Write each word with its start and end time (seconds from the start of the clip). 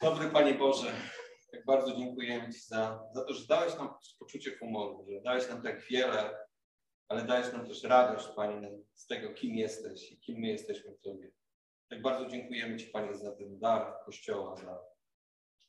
Dobry 0.00 0.30
Panie 0.30 0.54
Boże, 0.54 0.92
tak 1.52 1.64
bardzo 1.64 1.96
dziękujemy 1.96 2.52
Ci 2.52 2.60
za, 2.60 3.08
za 3.14 3.24
to, 3.24 3.34
że 3.34 3.46
dałeś 3.46 3.76
nam 3.76 3.94
poczucie 4.18 4.58
humoru, 4.58 5.06
że 5.08 5.20
dałeś 5.20 5.48
nam 5.48 5.62
tak 5.62 5.80
wiele, 5.90 6.38
ale 7.08 7.22
dałeś 7.22 7.52
nam 7.52 7.66
też 7.66 7.82
radość, 7.82 8.28
Panie, 8.36 8.78
z 8.94 9.06
tego, 9.06 9.34
kim 9.34 9.54
jesteś 9.54 10.12
i 10.12 10.20
kim 10.20 10.40
my 10.40 10.48
jesteśmy 10.48 10.92
w 10.92 11.00
Tobie. 11.00 11.30
Tak 11.90 12.02
bardzo 12.02 12.26
dziękujemy 12.26 12.76
Ci, 12.76 12.86
Panie, 12.86 13.14
za 13.14 13.32
ten 13.32 13.58
dar 13.58 13.94
Kościoła, 14.04 14.56
za 14.56 14.80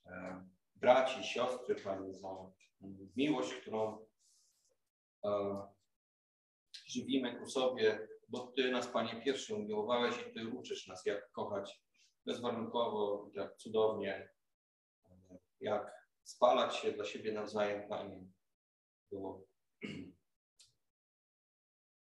e, 0.05 0.45
braci, 0.75 1.23
siostry, 1.23 1.75
Panie, 1.75 2.13
za 2.13 2.29
miłość, 3.15 3.53
którą 3.53 4.05
e, 5.25 5.61
żywimy 6.87 7.39
ku 7.39 7.49
sobie, 7.49 8.07
bo 8.27 8.39
Ty 8.55 8.71
nas, 8.71 8.87
Panie, 8.87 9.21
pierwszy 9.25 9.55
umiłowałeś 9.55 10.15
i 10.27 10.33
Ty 10.33 10.47
uczysz 10.47 10.87
nas, 10.87 11.05
jak 11.05 11.31
kochać 11.31 11.81
bezwarunkowo, 12.25 13.29
jak 13.33 13.57
cudownie, 13.57 14.29
jak 15.61 16.09
spalać 16.23 16.75
się 16.75 16.91
dla 16.91 17.05
siebie 17.05 17.31
nawzajem, 17.31 17.89
Panie. 17.89 18.25
Bo, 19.11 19.43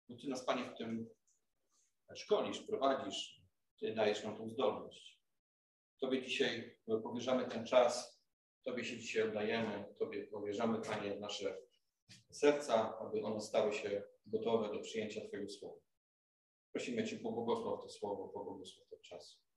bo 0.09 0.17
Ty 0.17 0.29
nas, 0.29 0.45
Panie, 0.45 0.71
w 0.71 0.79
tym 0.79 1.09
szkolisz, 2.15 2.61
prowadzisz, 2.61 3.43
Ty 3.81 3.95
dajesz 3.95 4.25
nam 4.25 4.37
tą 4.37 4.49
zdolność. 4.49 5.21
Tobie 6.01 6.23
dzisiaj 6.23 6.79
powierzamy 7.03 7.49
ten 7.49 7.67
czas, 7.67 8.23
Tobie 8.65 8.85
się 8.85 8.99
dzisiaj 8.99 9.23
oddajemy, 9.23 9.95
Tobie 9.99 10.27
powierzamy, 10.27 10.81
Panie, 10.81 11.17
nasze 11.17 11.59
serca, 12.31 12.99
aby 12.99 13.23
one 13.23 13.41
stały 13.41 13.73
się 13.73 14.03
gotowe 14.27 14.69
do 14.75 14.81
przyjęcia 14.81 15.29
Twojego 15.29 15.49
słowa. 15.49 15.81
Prosimy 16.73 17.05
Cię, 17.05 17.19
pobłogosław 17.19 17.83
to 17.83 17.89
słowo, 17.89 18.29
pobłogosław 18.29 18.89
ten 18.89 19.03
czas. 19.03 19.48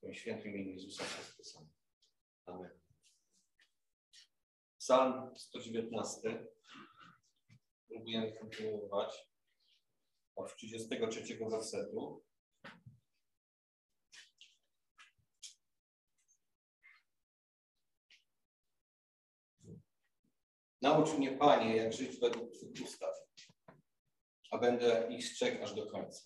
W 0.00 0.02
Twoim 0.02 0.14
świętym 0.14 0.52
imieniu 0.52 0.72
Jezusa 0.72 1.04
Chrystusa. 1.04 1.60
Amen. 2.46 2.80
Psalm 4.78 5.36
119. 5.36 6.46
Próbujemy 7.88 8.38
kontynuować 8.38 9.30
od 10.36 10.56
33 10.56 11.38
wersetu. 11.50 12.24
Naucz 20.82 21.18
mnie, 21.18 21.36
Panie, 21.36 21.76
jak 21.76 21.92
żyć 21.92 22.20
według 22.20 22.52
Twych 22.52 22.84
ustaw, 22.84 23.14
a 24.50 24.58
będę 24.58 25.08
ich 25.10 25.26
strzegł 25.26 25.64
aż 25.64 25.74
do 25.74 25.86
końca. 25.86 26.24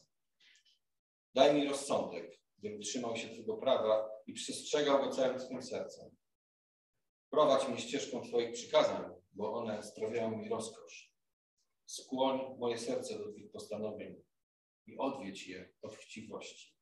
Daj 1.35 1.55
mi 1.55 1.69
rozsądek, 1.69 2.44
bym 2.71 2.81
trzymał 2.81 3.17
się 3.17 3.29
Twojego 3.29 3.57
prawa 3.57 4.11
i 4.27 4.33
przestrzegał 4.33 5.05
go 5.05 5.11
całym 5.11 5.41
swym 5.41 5.63
sercem. 5.63 6.17
Prowadź 7.31 7.69
mnie 7.69 7.79
ścieżką 7.79 8.23
Twoich 8.23 8.53
przykazań, 8.53 9.11
bo 9.33 9.55
one 9.55 9.83
sprawiają 9.83 10.37
mi 10.37 10.49
rozkosz. 10.49 11.15
Skłoń 11.87 12.59
moje 12.59 12.79
serce 12.79 13.19
do 13.19 13.33
Twych 13.33 13.51
postanowień 13.51 14.23
i 14.87 14.99
odwiedź 14.99 15.49
je 15.49 15.73
od 15.83 15.97
chciwości. 15.97 16.75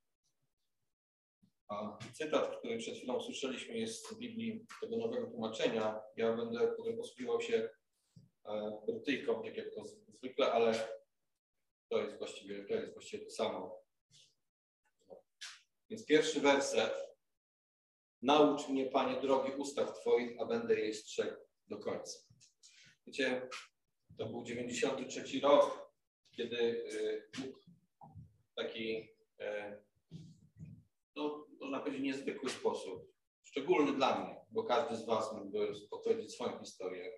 A 1.69 1.99
cytat, 2.13 2.57
który 2.57 2.79
przed 2.79 2.97
chwilą 2.97 3.17
usłyszeliśmy, 3.17 3.79
jest 3.79 4.09
z 4.09 4.19
Biblii 4.19 4.67
tego 4.81 4.97
nowego 4.97 5.27
tłumaczenia. 5.27 6.01
Ja 6.17 6.37
będę 6.37 6.75
potem 6.77 6.97
posługiwał 6.97 7.41
się 7.41 7.69
e, 8.45 8.81
brytyjką, 8.87 9.43
tak 9.43 9.57
jak 9.57 9.75
to 9.75 9.85
zwykle, 9.85 10.53
ale 10.53 10.73
to 11.91 12.03
jest 12.03 12.19
właściwie 12.19 12.65
to, 12.65 12.75
jest 12.75 12.93
właściwie 12.93 13.25
to 13.25 13.31
samo. 13.31 13.82
Więc 15.91 16.07
pierwszy 16.07 16.41
werset. 16.41 17.13
Naucz 18.23 18.69
mnie, 18.69 18.87
Panie, 18.87 19.21
drogi 19.21 19.53
ustaw 19.53 20.01
Twoich, 20.01 20.41
a 20.41 20.47
będę 20.47 20.81
jej 20.81 20.95
strzegł 20.95 21.37
do 21.69 21.79
końca. 21.79 22.19
Wiecie, 23.07 23.49
to 24.19 24.27
był 24.27 24.45
93 24.45 25.41
rok, 25.41 25.93
kiedy 26.37 26.57
y, 26.57 27.31
Bóg 27.39 27.63
taki, 28.55 29.09
e, 29.41 29.79
no, 31.17 31.47
można 31.61 31.81
powiedzieć, 31.81 32.03
niezwykły 32.03 32.51
sposób, 32.51 33.13
szczególny 33.43 33.93
dla 33.93 34.19
mnie, 34.19 34.37
bo 34.51 34.65
każdy 34.65 34.97
z 34.97 35.07
Was 35.07 35.33
mógłby 35.33 35.73
opowiedzieć 35.91 36.35
swoją 36.35 36.59
historię, 36.59 37.13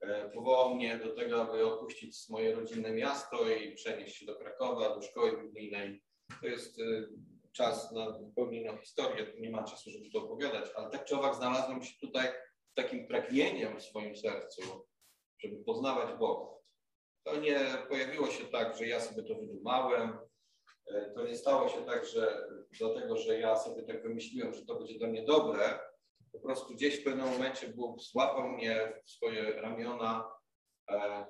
e, 0.00 0.30
powołał 0.30 0.74
mnie 0.74 0.98
do 0.98 1.14
tego, 1.14 1.42
aby 1.42 1.66
opuścić 1.66 2.28
moje 2.28 2.54
rodzinne 2.54 2.92
miasto 2.92 3.50
i 3.50 3.74
przenieść 3.74 4.16
się 4.16 4.26
do 4.26 4.36
Krakowa, 4.36 4.94
do 4.94 5.02
szkoły 5.02 5.42
biblijnej. 5.42 6.02
To 6.40 6.46
jest 6.46 6.78
y, 6.78 7.08
czas 7.56 7.92
na 7.92 8.18
zupełnie 8.18 8.60
inną 8.60 8.76
historię, 8.76 9.32
nie 9.38 9.50
ma 9.50 9.64
czasu, 9.64 9.90
żeby 9.90 10.10
to 10.10 10.18
opowiadać, 10.18 10.70
ale 10.76 10.90
tak 10.90 11.04
czy 11.04 11.16
owak 11.16 11.34
znalazłem 11.34 11.82
się 11.82 11.94
tutaj 12.00 12.28
z 12.72 12.74
takim 12.74 13.06
pragnieniem 13.06 13.80
w 13.80 13.82
swoim 13.82 14.16
sercu, 14.16 14.62
żeby 15.38 15.56
poznawać 15.56 16.18
Boga. 16.18 16.56
To 17.24 17.40
nie 17.40 17.58
pojawiło 17.88 18.26
się 18.26 18.44
tak, 18.44 18.76
że 18.76 18.86
ja 18.86 19.00
sobie 19.00 19.22
to 19.22 19.34
wydumałem, 19.34 20.18
to 21.14 21.26
nie 21.26 21.36
stało 21.36 21.68
się 21.68 21.84
tak, 21.84 22.06
że 22.06 22.48
dlatego, 22.78 23.16
że 23.16 23.40
ja 23.40 23.56
sobie 23.56 23.82
tak 23.82 24.02
wymyśliłem, 24.02 24.54
że 24.54 24.64
to 24.66 24.74
będzie 24.74 24.98
dla 24.98 25.08
mnie 25.08 25.24
dobre, 25.24 25.78
po 26.32 26.40
prostu 26.40 26.74
gdzieś 26.74 27.00
w 27.00 27.04
pewnym 27.04 27.26
momencie 27.26 27.68
Bóg 27.68 28.02
złapał 28.02 28.48
mnie 28.48 29.02
w 29.04 29.10
swoje 29.10 29.60
ramiona, 29.60 30.30
e, 30.90 31.26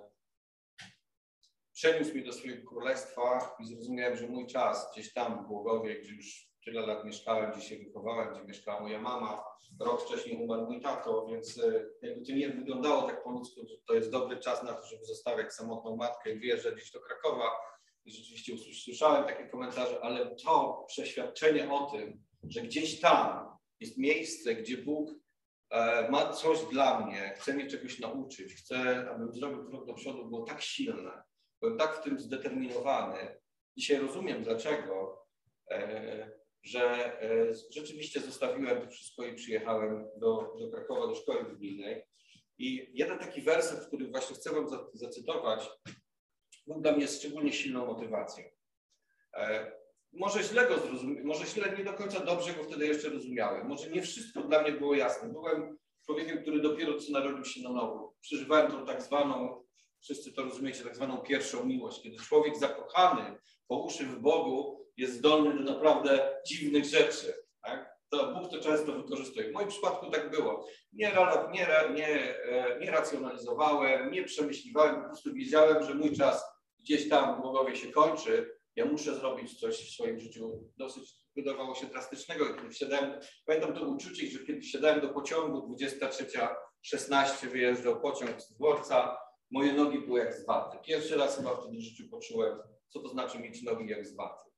przeniósł 1.77 2.15
mnie 2.15 2.23
do 2.23 2.33
swojego 2.33 2.69
królestwa 2.69 3.57
i 3.61 3.67
zrozumiałem, 3.67 4.17
że 4.17 4.29
mój 4.29 4.47
czas 4.47 4.93
gdzieś 4.93 5.13
tam 5.13 5.45
w 5.45 5.47
Głogowie, 5.47 6.01
gdzie 6.01 6.15
już 6.15 6.49
tyle 6.65 6.87
lat 6.87 7.05
mieszkałem, 7.05 7.53
gdzie 7.53 7.61
się 7.61 7.77
wychowałem, 7.77 8.35
gdzie 8.35 8.45
mieszkała 8.45 8.81
moja 8.81 9.01
mama, 9.01 9.45
rok 9.81 10.03
wcześniej 10.03 10.37
umarł 10.37 10.67
mój 10.67 10.81
tato, 10.81 11.27
więc 11.27 11.59
e, 11.59 11.87
jakby 12.03 12.27
to 12.27 12.33
nie 12.33 12.49
wyglądało 12.49 13.03
tak 13.03 13.25
po 13.25 13.31
ludzku, 13.31 13.67
że 13.67 13.75
to 13.87 13.95
jest 13.95 14.11
dobry 14.11 14.37
czas 14.41 14.63
na 14.63 14.73
to, 14.73 14.87
żeby 14.87 15.05
zostawiać 15.05 15.55
samotną 15.55 15.97
matkę 15.97 16.33
i 16.33 16.39
wyjeżdżać 16.39 16.75
gdzieś 16.75 16.91
do 16.91 17.01
Krakowa. 17.01 17.51
I 18.05 18.11
rzeczywiście 18.13 18.55
usłyszałem 18.55 19.25
takie 19.25 19.49
komentarze, 19.49 20.01
ale 20.03 20.37
to 20.37 20.85
przeświadczenie 20.89 21.73
o 21.73 21.91
tym, 21.91 22.25
że 22.49 22.61
gdzieś 22.61 23.01
tam 23.01 23.49
jest 23.81 23.99
miejsce, 23.99 24.55
gdzie 24.55 24.77
Bóg 24.77 25.11
e, 25.71 26.11
ma 26.11 26.33
coś 26.33 26.65
dla 26.65 27.07
mnie, 27.07 27.35
chce 27.37 27.55
mnie 27.55 27.67
czegoś 27.67 27.99
nauczyć, 27.99 28.55
chce, 28.55 29.11
abym 29.11 29.33
zrobił 29.33 29.71
krok 29.71 29.87
do 29.87 29.95
przodu, 29.95 30.27
było 30.27 30.45
tak 30.45 30.63
silne, 30.63 31.23
Byłem 31.61 31.79
tak 31.79 31.97
w 31.97 32.05
tym 32.05 32.21
zdeterminowany. 32.21 33.37
Dzisiaj 33.77 33.99
rozumiem 33.99 34.45
dlaczego, 34.45 35.23
e, 35.71 36.31
że 36.63 36.83
e, 37.23 37.55
rzeczywiście 37.71 38.21
zostawiłem 38.21 38.83
to 38.83 38.89
wszystko 38.89 39.25
i 39.25 39.35
przyjechałem 39.35 40.09
do, 40.17 40.55
do 40.61 40.71
Krakowa, 40.71 41.07
do 41.07 41.15
szkoły 41.15 41.45
biblijnej. 41.45 42.03
I 42.59 42.91
jeden 42.95 43.19
taki 43.19 43.43
werset, 43.43 43.87
który 43.87 44.09
właśnie 44.09 44.37
chcę 44.37 44.53
Wam 44.53 44.67
zacytować, 44.95 45.69
był 46.67 46.81
dla 46.81 46.93
mnie 46.93 47.09
szczególnie 47.09 47.53
silną 47.53 47.87
motywacją. 47.87 48.45
E, 49.35 49.73
może 50.13 50.43
źle 50.43 50.69
go 50.69 50.79
zrozumiałem, 50.79 51.27
może 51.27 51.47
źle, 51.47 51.77
nie 51.79 51.85
do 51.85 51.93
końca 51.93 52.21
dobrze 52.21 52.55
go 52.55 52.65
wtedy 52.65 52.87
jeszcze 52.87 53.09
rozumiałem. 53.09 53.67
Może 53.67 53.91
nie 53.91 54.03
wszystko 54.03 54.43
dla 54.43 54.63
mnie 54.63 54.73
było 54.73 54.95
jasne. 54.95 55.29
Byłem 55.29 55.79
człowiekiem, 56.07 56.43
który 56.43 56.61
dopiero 56.61 56.99
co 56.99 57.13
narodził 57.13 57.45
się 57.45 57.63
na 57.63 57.73
nowo. 57.73 58.15
Przeżywałem 58.21 58.71
tą 58.71 58.87
tak 58.87 59.03
zwaną 59.03 59.66
wszyscy 60.07 60.33
to 60.33 60.43
rozumiecie, 60.43 60.85
tak 60.85 60.97
zwaną 60.97 61.19
pierwszą 61.19 61.65
miłość, 61.65 62.03
kiedy 62.03 62.17
człowiek 62.17 62.57
zakochany 62.57 63.39
po 63.69 63.79
uszy 63.79 64.07
w 64.07 64.19
Bogu 64.19 64.87
jest 64.97 65.15
zdolny 65.15 65.65
do 65.65 65.73
naprawdę 65.73 66.41
dziwnych 66.47 66.85
rzeczy. 66.85 67.35
Tak? 67.63 67.97
To 68.09 68.35
Bóg 68.35 68.51
to 68.51 68.61
często 68.61 68.93
wykorzystuje. 68.93 69.51
W 69.51 69.53
moim 69.53 69.69
przypadku 69.69 70.11
tak 70.11 70.31
było. 70.31 70.67
Nie, 70.93 71.13
nie, 71.53 71.67
nie, 71.95 72.39
e, 72.45 72.79
nie 72.81 72.91
racjonalizowałem, 72.91 74.11
nie 74.11 74.25
przemyśliwałem, 74.25 75.03
po 75.03 75.09
prostu 75.09 75.35
wiedziałem, 75.35 75.85
że 75.85 75.95
mój 75.95 76.17
czas 76.17 76.45
gdzieś 76.79 77.09
tam 77.09 77.39
w 77.39 77.41
głowie 77.41 77.77
się 77.77 77.91
kończy. 77.93 78.57
Ja 78.77 78.85
muszę 78.85 79.15
zrobić 79.15 79.61
coś 79.61 79.77
w 79.77 79.95
swoim 79.95 80.21
życiu 80.21 80.71
dosyć 80.77 81.15
wydawało 81.37 81.75
się 81.75 81.87
drastycznego. 81.87 82.45
Kiedy 82.79 82.97
pamiętam 83.47 83.75
to 83.75 83.89
uczucie, 83.89 84.27
że 84.27 84.39
kiedy 84.39 84.61
wsiadałem 84.61 85.01
do 85.01 85.09
pociągu 85.09 85.77
23.16 85.77 87.49
wyjeżdżał 87.49 88.01
pociąg 88.01 88.41
z 88.41 88.53
dworca, 88.55 89.26
moje 89.51 89.73
nogi 89.73 89.99
były 89.99 90.21
jak 90.21 90.35
z 90.35 90.47
waty. 90.47 90.79
Pierwszy 90.85 91.17
raz 91.17 91.37
chyba 91.37 91.57
wtedy 91.57 91.77
w 91.77 91.81
życiu 91.81 92.05
poczułem, 92.11 92.59
co 92.89 93.01
to 93.01 93.09
znaczy 93.09 93.39
mieć 93.39 93.63
nogi 93.63 93.89
jak 93.89 94.07
z 94.07 94.17
waty. 94.17 94.51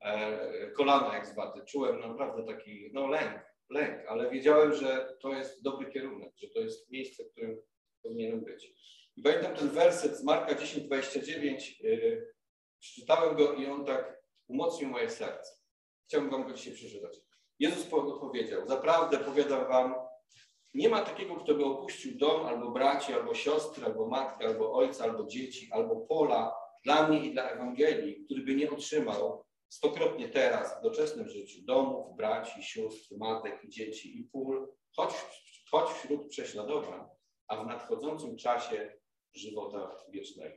E, 0.00 0.70
kolana 0.70 1.14
jak 1.14 1.26
z 1.26 1.34
waty. 1.34 1.60
Czułem 1.64 2.00
naprawdę 2.00 2.54
taki, 2.54 2.90
no 2.92 3.06
lęk, 3.06 3.40
lęk, 3.70 4.06
ale 4.08 4.30
wiedziałem, 4.30 4.74
że 4.74 5.16
to 5.20 5.32
jest 5.32 5.62
dobry 5.62 5.92
kierunek, 5.92 6.32
że 6.36 6.48
to 6.48 6.60
jest 6.60 6.90
miejsce, 6.90 7.24
w 7.24 7.32
którym 7.32 7.56
powinienem 8.02 8.44
być. 8.44 8.72
I 9.16 9.22
pamiętam 9.22 9.56
ten 9.56 9.68
werset 9.68 10.16
z 10.16 10.24
Marka 10.24 10.54
10:29. 10.54 11.80
Yy, 11.80 12.34
przeczytałem 12.80 13.36
go 13.36 13.54
i 13.54 13.66
on 13.66 13.84
tak 13.84 14.22
umocnił 14.48 14.88
moje 14.88 15.10
serce. 15.10 15.52
Chciałbym 16.06 16.30
wam 16.30 16.46
go 16.46 16.52
dzisiaj 16.52 16.74
przeczytać. 16.74 17.18
Jezus 17.58 17.86
powiedział, 18.20 18.68
zaprawdę 18.68 19.18
powiadam 19.18 19.68
wam, 19.68 19.94
nie 20.74 20.88
ma 20.88 21.02
takiego, 21.02 21.36
kto 21.36 21.54
by 21.54 21.64
opuścił 21.64 22.18
dom, 22.18 22.46
albo 22.46 22.70
braci, 22.70 23.12
albo 23.12 23.34
siostry, 23.34 23.84
albo 23.84 24.06
matkę, 24.06 24.46
albo 24.46 24.72
ojca, 24.72 25.04
albo 25.04 25.26
dzieci, 25.26 25.68
albo 25.72 25.96
pola 25.96 26.54
dla 26.84 27.08
mnie 27.08 27.26
i 27.26 27.32
dla 27.32 27.50
Ewangelii, 27.50 28.24
który 28.24 28.42
by 28.42 28.54
nie 28.54 28.70
otrzymał 28.70 29.44
stokrotnie 29.68 30.28
teraz 30.28 30.78
w 30.78 30.82
doczesnym 30.82 31.28
życiu 31.28 31.58
domów, 31.64 32.16
braci, 32.16 32.62
sióstr, 32.62 33.16
matek 33.16 33.68
dzieci 33.68 34.20
i 34.20 34.24
pól, 34.24 34.68
choć, 34.96 35.14
choć 35.70 35.90
wśród 35.90 36.28
prześladowań, 36.28 37.04
a 37.48 37.64
w 37.64 37.66
nadchodzącym 37.66 38.36
czasie 38.36 38.98
żywota 39.34 39.96
wiecznego. 40.10 40.56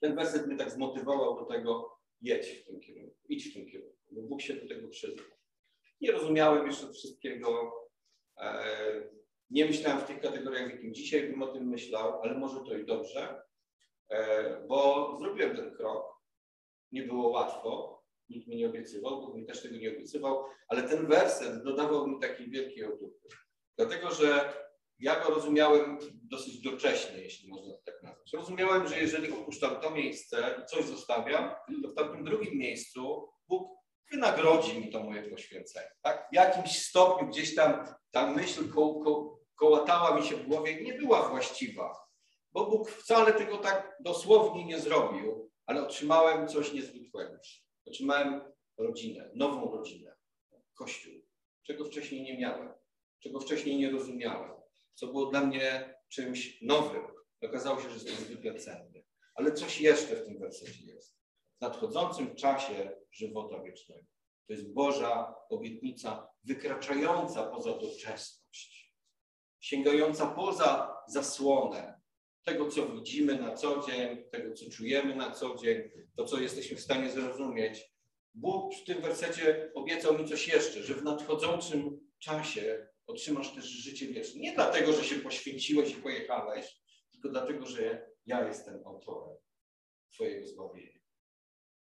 Ten 0.00 0.16
werset 0.16 0.46
mnie 0.46 0.56
tak 0.56 0.70
zmotywował 0.70 1.36
do 1.40 1.44
tego, 1.44 1.98
jedź 2.20 2.46
w 2.46 2.64
tym 2.66 2.80
kierunku, 2.80 3.16
idź 3.28 3.50
w 3.50 3.54
tym 3.54 3.66
kierunku, 3.66 3.96
bo 4.10 4.22
Bóg 4.22 4.42
się 4.42 4.54
do 4.54 4.68
tego 4.68 4.88
przyzna. 4.88 5.22
Nie 6.00 6.12
rozumiałem 6.12 6.66
jeszcze 6.66 6.92
wszystkiego, 6.92 7.72
nie 9.50 9.66
myślałem 9.66 10.00
w 10.00 10.04
tych 10.04 10.20
kategoriach, 10.20 10.68
w 10.68 10.70
jakim 10.70 10.94
dzisiaj 10.94 11.28
bym 11.30 11.42
o 11.42 11.46
tym 11.46 11.68
myślał, 11.68 12.22
ale 12.22 12.34
może 12.34 12.60
to 12.60 12.76
i 12.76 12.86
dobrze, 12.86 13.42
e, 14.08 14.66
bo 14.68 15.16
zrobiłem 15.20 15.56
ten 15.56 15.74
krok. 15.74 16.16
Nie 16.92 17.02
było 17.02 17.28
łatwo, 17.28 18.02
nikt 18.28 18.46
mi 18.46 18.56
nie 18.56 18.66
obiecywał, 18.66 19.20
Bóg 19.20 19.34
mi 19.34 19.46
też 19.46 19.62
tego 19.62 19.76
nie 19.76 19.90
obiecywał, 19.90 20.44
ale 20.68 20.82
ten 20.82 21.06
werset 21.06 21.64
dodawał 21.64 22.06
mi 22.06 22.20
takiej 22.20 22.50
wielkiej 22.50 22.84
otuchy. 22.84 23.28
Dlatego, 23.76 24.10
że 24.10 24.52
ja 24.98 25.24
go 25.24 25.34
rozumiałem 25.34 25.98
dosyć 26.22 26.60
docześnie, 26.60 27.18
jeśli 27.18 27.48
można 27.48 27.74
to 27.74 27.82
tak 27.84 28.02
nazwać. 28.02 28.32
Rozumiałem, 28.32 28.88
że 28.88 29.00
jeżeli 29.00 29.32
opuszczam 29.32 29.80
to 29.80 29.90
miejsce 29.90 30.60
i 30.62 30.66
coś 30.66 30.84
zostawiam, 30.84 31.50
to 31.82 31.88
w 31.88 31.94
tamtym 31.94 32.24
drugim 32.24 32.58
miejscu 32.58 33.28
Bóg 33.48 33.76
wynagrodzi 34.10 34.80
mi 34.80 34.90
to 34.90 35.04
moje 35.04 35.22
poświęcenie. 35.22 35.90
Tak? 36.02 36.28
W 36.32 36.34
jakimś 36.34 36.82
stopniu 36.82 37.28
gdzieś 37.28 37.54
tam 37.54 37.86
ta 38.10 38.26
myśl 38.26 38.68
ko, 38.68 38.94
ko, 38.94 39.40
kołatała 39.54 40.20
mi 40.20 40.26
się 40.26 40.36
w 40.36 40.46
głowie, 40.46 40.82
nie 40.82 40.94
była 40.94 41.28
właściwa, 41.28 42.06
bo 42.52 42.66
Bóg 42.66 42.90
wcale 42.90 43.32
tego 43.32 43.58
tak 43.58 43.96
dosłownie 44.00 44.64
nie 44.64 44.80
zrobił, 44.80 45.50
ale 45.66 45.82
otrzymałem 45.82 46.48
coś 46.48 46.72
niezwykłego. 46.72 47.38
Otrzymałem 47.86 48.40
rodzinę, 48.78 49.30
nową 49.34 49.76
rodzinę, 49.76 50.16
Kościół, 50.74 51.12
czego 51.62 51.84
wcześniej 51.84 52.22
nie 52.22 52.38
miałem, 52.38 52.74
czego 53.22 53.40
wcześniej 53.40 53.76
nie 53.76 53.90
rozumiałem, 53.90 54.50
co 54.94 55.06
było 55.06 55.26
dla 55.26 55.40
mnie 55.40 55.94
czymś 56.08 56.62
nowym. 56.62 57.02
Okazało 57.42 57.80
się, 57.80 57.88
że 57.88 57.94
jest 57.94 58.06
niezwykle 58.06 58.54
cenny. 58.54 59.04
Ale 59.34 59.52
coś 59.52 59.80
jeszcze 59.80 60.16
w 60.16 60.26
tym 60.26 60.38
wersecie 60.38 60.84
jest. 60.84 61.15
Nadchodzącym 61.60 62.34
czasie 62.34 62.90
żywota 63.10 63.62
wiecznego. 63.62 64.06
To 64.46 64.52
jest 64.52 64.72
Boża 64.72 65.34
obietnica 65.50 66.28
wykraczająca 66.44 67.42
poza 67.42 67.78
doczesność, 67.78 68.94
sięgająca 69.60 70.26
poza 70.26 70.96
zasłonę 71.08 72.00
tego, 72.44 72.70
co 72.70 72.88
widzimy 72.88 73.38
na 73.38 73.54
co 73.54 73.86
dzień, 73.86 74.24
tego, 74.30 74.54
co 74.54 74.70
czujemy 74.70 75.16
na 75.16 75.30
co 75.30 75.56
dzień, 75.56 75.90
to, 76.16 76.24
co 76.24 76.40
jesteśmy 76.40 76.76
w 76.76 76.80
stanie 76.80 77.10
zrozumieć. 77.10 77.92
Bóg 78.34 78.74
w 78.74 78.84
tym 78.84 79.00
wersecie 79.00 79.72
obiecał 79.74 80.18
mi 80.18 80.28
coś 80.28 80.48
jeszcze, 80.48 80.82
że 80.82 80.94
w 80.94 81.04
nadchodzącym 81.04 82.10
czasie 82.18 82.88
otrzymasz 83.06 83.54
też 83.54 83.64
życie 83.64 84.06
wieczne. 84.06 84.40
Nie 84.40 84.54
dlatego, 84.54 84.92
że 84.92 85.04
się 85.04 85.16
poświęciłeś 85.16 85.90
i 85.90 86.02
pojechałeś, 86.02 86.80
tylko 87.12 87.28
dlatego, 87.28 87.66
że 87.66 88.10
ja 88.26 88.48
jestem 88.48 88.86
autorem 88.86 89.36
Twojego 90.10 90.46
zbawienia. 90.46 90.95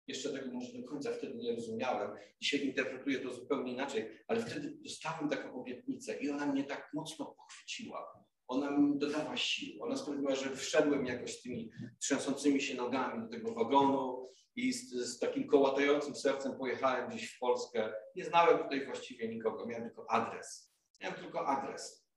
Jeszcze 0.10 0.30
tego 0.30 0.52
może 0.52 0.74
do 0.74 0.88
końca 0.88 1.12
wtedy 1.12 1.36
nie 1.36 1.56
rozumiałem. 1.56 2.12
Dzisiaj 2.42 2.66
interpretuję 2.66 3.20
to 3.20 3.34
zupełnie 3.34 3.74
inaczej, 3.74 4.10
ale 4.28 4.40
wtedy 4.40 4.78
dostałem 4.84 5.30
taką 5.30 5.54
obietnicę 5.62 6.18
i 6.20 6.30
ona 6.30 6.46
mnie 6.46 6.64
tak 6.64 6.90
mocno 6.94 7.26
pochwyciła. 7.26 8.26
Ona 8.48 8.72
mi 8.72 8.98
dodała 8.98 9.38
sił. 9.38 9.84
Ona 9.84 9.96
sprawiła, 9.96 10.36
że 10.36 10.56
wszedłem 10.56 11.06
jakoś 11.06 11.42
tymi 11.42 11.72
trzęsącymi 12.00 12.62
się 12.62 12.76
nogami 12.76 13.24
do 13.24 13.30
tego 13.30 13.54
wagonu 13.54 14.30
i 14.56 14.74
z, 14.74 14.90
z 14.94 15.20
takim 15.20 15.48
kołatającym 15.48 16.16
sercem 16.16 16.58
pojechałem 16.58 17.10
gdzieś 17.10 17.32
w 17.36 17.40
Polskę. 17.40 17.94
Nie 18.16 18.26
znałem 18.26 18.58
tutaj 18.58 18.86
właściwie 18.86 19.28
nikogo, 19.28 19.66
miałem 19.66 19.84
tylko 19.84 20.12
adres. 20.12 20.74
Miałem 21.02 21.20
tylko 21.20 21.48
adres. 21.48 22.10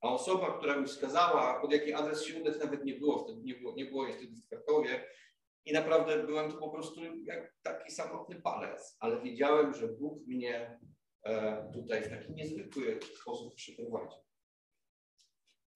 A 0.00 0.08
osoba, 0.08 0.58
która 0.58 0.76
mi 0.76 0.86
wskazała, 0.86 1.60
pod 1.60 1.72
jaki 1.72 1.92
adres 1.92 2.24
się 2.24 2.40
udać, 2.40 2.58
nawet 2.60 2.84
nie 2.84 2.94
było 2.94 3.24
wtedy, 3.24 3.42
nie 3.42 3.54
było, 3.54 3.74
nie 3.74 3.84
było 3.84 4.06
jej 4.06 4.14
wtedy 4.16 4.36
w 4.36 4.48
Krakowie. 4.48 5.04
I 5.66 5.72
naprawdę 5.72 6.22
byłem 6.26 6.50
tu 6.52 6.58
po 6.58 6.70
prostu 6.70 7.00
jak 7.24 7.56
taki 7.62 7.90
samotny 7.90 8.40
palec, 8.40 8.96
ale 9.00 9.22
wiedziałem, 9.22 9.74
że 9.74 9.88
Bóg 9.88 10.26
mnie 10.26 10.78
e, 11.24 11.70
tutaj 11.74 12.02
w 12.02 12.08
taki 12.08 12.32
niezwykły 12.32 12.98
sposób 13.20 13.54
przyprowadził. 13.54 14.18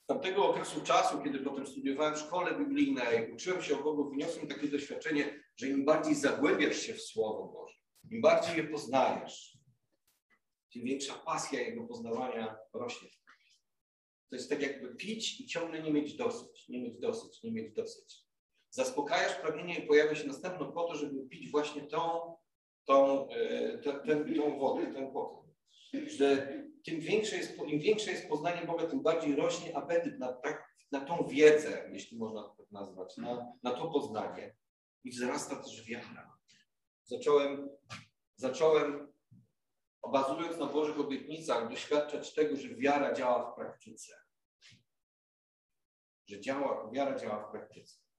Z 0.02 0.06
tamtego 0.06 0.44
okresu 0.44 0.80
czasu, 0.80 1.22
kiedy 1.22 1.38
potem 1.38 1.66
studiowałem 1.66 2.14
w 2.14 2.18
szkole 2.18 2.58
biblijnej, 2.58 3.32
uczyłem 3.32 3.62
się 3.62 3.78
o 3.78 3.82
Bogu, 3.82 4.10
wyniosłem 4.10 4.48
takie 4.48 4.68
doświadczenie, 4.68 5.40
że 5.56 5.68
im 5.68 5.84
bardziej 5.84 6.14
zagłębiasz 6.14 6.76
się 6.76 6.94
w 6.94 7.02
Słowo 7.02 7.48
Boże, 7.48 7.74
im 8.10 8.20
bardziej 8.20 8.56
je 8.56 8.64
poznajesz, 8.64 9.58
tym 10.72 10.84
większa 10.84 11.14
pasja 11.14 11.60
jego 11.60 11.86
poznawania 11.86 12.58
rośnie. 12.74 13.08
To 14.30 14.36
jest 14.36 14.50
tak 14.50 14.62
jakby 14.62 14.94
pić 14.94 15.40
i 15.40 15.46
ciągle 15.46 15.82
nie 15.82 15.92
mieć 15.92 16.16
dosyć, 16.16 16.68
nie 16.68 16.82
mieć 16.82 16.98
dosyć, 16.98 17.42
nie 17.42 17.52
mieć 17.52 17.74
dosyć. 17.74 18.29
Zaspokajasz 18.70 19.34
pragnienie 19.34 19.78
i 19.78 19.86
pojawia 19.86 20.14
się 20.14 20.26
następno 20.28 20.72
po 20.72 20.84
to, 20.84 20.94
żeby 20.94 21.28
pić 21.28 21.50
właśnie 21.50 21.82
tą, 21.82 22.34
tą, 22.84 23.28
e, 23.28 23.78
tę, 23.78 23.92
tę, 23.92 24.34
tą 24.36 24.58
wodę, 24.58 24.94
ten 24.94 25.12
pokarm. 25.12 25.50
Że 26.06 26.52
tym 26.84 27.00
większe 27.00 27.36
jest, 27.36 27.58
im 27.58 27.80
większe 27.80 28.10
jest 28.10 28.28
poznanie 28.28 28.66
Boga, 28.66 28.86
tym 28.86 29.02
bardziej 29.02 29.36
rośnie 29.36 29.76
apetyt 29.76 30.18
na, 30.18 30.32
tak, 30.32 30.74
na 30.92 31.00
tą 31.00 31.26
wiedzę, 31.26 31.90
jeśli 31.92 32.18
można 32.18 32.42
to 32.42 32.54
tak 32.56 32.70
nazwać, 32.70 33.16
na, 33.16 33.52
na 33.62 33.70
to 33.70 33.90
poznanie. 33.90 34.56
I 35.04 35.10
wzrasta 35.10 35.56
też 35.56 35.86
wiara. 35.86 36.38
Zacząłem, 37.04 37.70
zacząłem 38.36 39.12
bazując 40.12 40.58
na 40.58 40.66
Bożych 40.66 41.00
obietnicach, 41.00 41.70
doświadczać 41.70 42.34
tego, 42.34 42.56
że 42.56 42.68
wiara 42.68 43.12
działa 43.12 43.52
w 43.52 43.54
praktyce. 43.54 44.14
Że 46.28 46.40
działa, 46.40 46.90
wiara 46.90 47.18
działa 47.18 47.48
w 47.48 47.50
praktyce. 47.50 48.09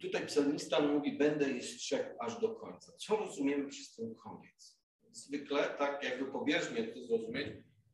Tutaj 0.00 0.26
psalmista 0.26 0.80
mówi, 0.80 1.18
będę 1.18 1.50
je 1.50 1.62
strzegł 1.62 2.10
aż 2.20 2.40
do 2.40 2.54
końca. 2.54 2.92
Co 2.92 3.16
rozumiemy 3.16 3.68
przez 3.68 3.94
ten 3.94 4.14
koniec? 4.14 4.80
Zwykle, 5.10 5.74
tak 5.78 6.04
jakby 6.04 6.32
pobieżnie 6.32 6.84
to 6.84 7.06
zrozumieć, 7.06 7.48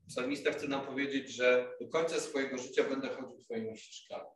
psalmista 0.08 0.52
chce 0.52 0.68
nam 0.68 0.86
powiedzieć, 0.86 1.28
że 1.28 1.72
do 1.80 1.88
końca 1.88 2.20
swojego 2.20 2.58
życia 2.58 2.84
będę 2.84 3.08
chodził 3.08 3.38
Twoimi 3.38 3.76
ścieżkami. 3.76 4.30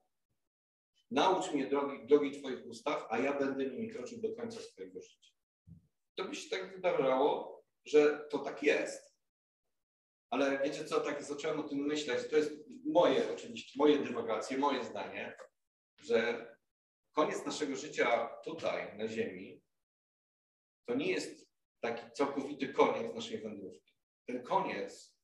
Naucz 1.10 1.52
mnie 1.52 1.66
drogi, 1.66 2.06
drogi 2.06 2.40
Twoich 2.40 2.66
ustaw, 2.66 3.06
a 3.10 3.18
ja 3.18 3.38
będę 3.38 3.66
nimi 3.66 3.90
kroczył 3.90 4.20
do 4.20 4.34
końca 4.34 4.60
swojego 4.60 5.00
życia 5.00 5.36
to 6.16 6.24
by 6.24 6.34
się 6.34 6.50
tak 6.50 6.74
wydawało, 6.74 7.62
że 7.84 8.26
to 8.30 8.38
tak 8.38 8.62
jest. 8.62 9.16
Ale 10.30 10.58
wiecie 10.64 10.84
co, 10.84 11.00
tak 11.00 11.24
zacząłem 11.24 11.60
o 11.60 11.62
tym 11.62 11.78
myśleć, 11.78 12.30
to 12.30 12.36
jest 12.36 12.52
moje 12.84 13.32
oczywiście, 13.32 13.78
moje 13.78 13.98
dywagacje, 13.98 14.58
moje 14.58 14.84
zdanie, 14.84 15.36
że 15.98 16.46
koniec 17.16 17.46
naszego 17.46 17.76
życia 17.76 18.28
tutaj, 18.44 18.98
na 18.98 19.08
ziemi, 19.08 19.62
to 20.88 20.94
nie 20.94 21.10
jest 21.10 21.46
taki 21.80 22.10
całkowity 22.12 22.72
koniec 22.72 23.14
naszej 23.14 23.42
wędrówki. 23.42 23.94
Ten 24.28 24.42
koniec 24.42 25.16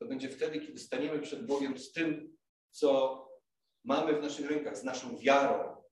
to 0.00 0.06
będzie 0.06 0.28
wtedy, 0.28 0.60
kiedy 0.60 0.78
staniemy 0.78 1.20
przed 1.20 1.46
Bogiem 1.46 1.78
z 1.78 1.92
tym, 1.92 2.36
co 2.70 3.22
mamy 3.84 4.18
w 4.18 4.22
naszych 4.22 4.50
rękach, 4.50 4.76
z 4.76 4.84
naszą 4.84 5.18
wiarą. 5.18 5.82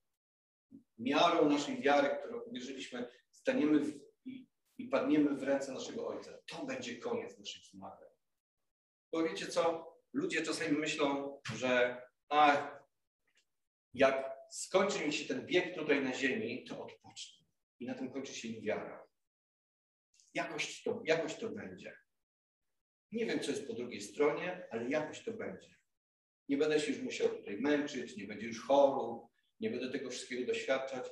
Miarą 0.98 1.48
naszej 1.48 1.82
wiary, 1.82 2.18
którą 2.18 2.40
uwierzyliśmy, 2.40 3.08
staniemy 3.30 3.80
w 3.80 4.04
i 4.78 4.88
padniemy 4.88 5.36
w 5.36 5.42
ręce 5.42 5.72
naszego 5.72 6.08
Ojca. 6.08 6.38
To 6.46 6.66
będzie 6.66 6.98
koniec 6.98 7.38
naszych 7.38 7.64
zmagań. 7.64 8.08
Bo 9.12 9.22
wiecie 9.22 9.46
co? 9.46 9.94
Ludzie 10.12 10.42
czasami 10.42 10.78
myślą, 10.78 11.40
że 11.56 12.02
a, 12.28 12.70
jak 13.94 14.33
skończy 14.54 15.06
mi 15.06 15.12
się 15.12 15.28
ten 15.28 15.46
bieg 15.46 15.74
tutaj 15.74 16.02
na 16.02 16.14
ziemi, 16.14 16.64
to 16.64 16.84
odpocznę. 16.84 17.44
I 17.80 17.86
na 17.86 17.94
tym 17.94 18.12
kończy 18.12 18.34
się 18.34 18.48
ich 18.48 18.62
wiara. 18.62 19.06
Jakoś 20.34 20.82
to, 20.82 21.02
jakoś 21.04 21.34
to 21.34 21.48
będzie. 21.50 21.96
Nie 23.12 23.26
wiem, 23.26 23.40
co 23.40 23.50
jest 23.50 23.66
po 23.66 23.72
drugiej 23.72 24.00
stronie, 24.00 24.66
ale 24.70 24.90
jakoś 24.90 25.24
to 25.24 25.32
będzie. 25.32 25.74
Nie 26.48 26.56
będę 26.56 26.80
się 26.80 26.92
już 26.92 27.02
musiał 27.02 27.28
tutaj 27.28 27.56
męczyć, 27.60 28.16
nie 28.16 28.26
będzie 28.26 28.46
już 28.46 28.66
chorób, 28.66 29.26
nie 29.60 29.70
będę 29.70 29.90
tego 29.90 30.10
wszystkiego 30.10 30.46
doświadczać. 30.46 31.10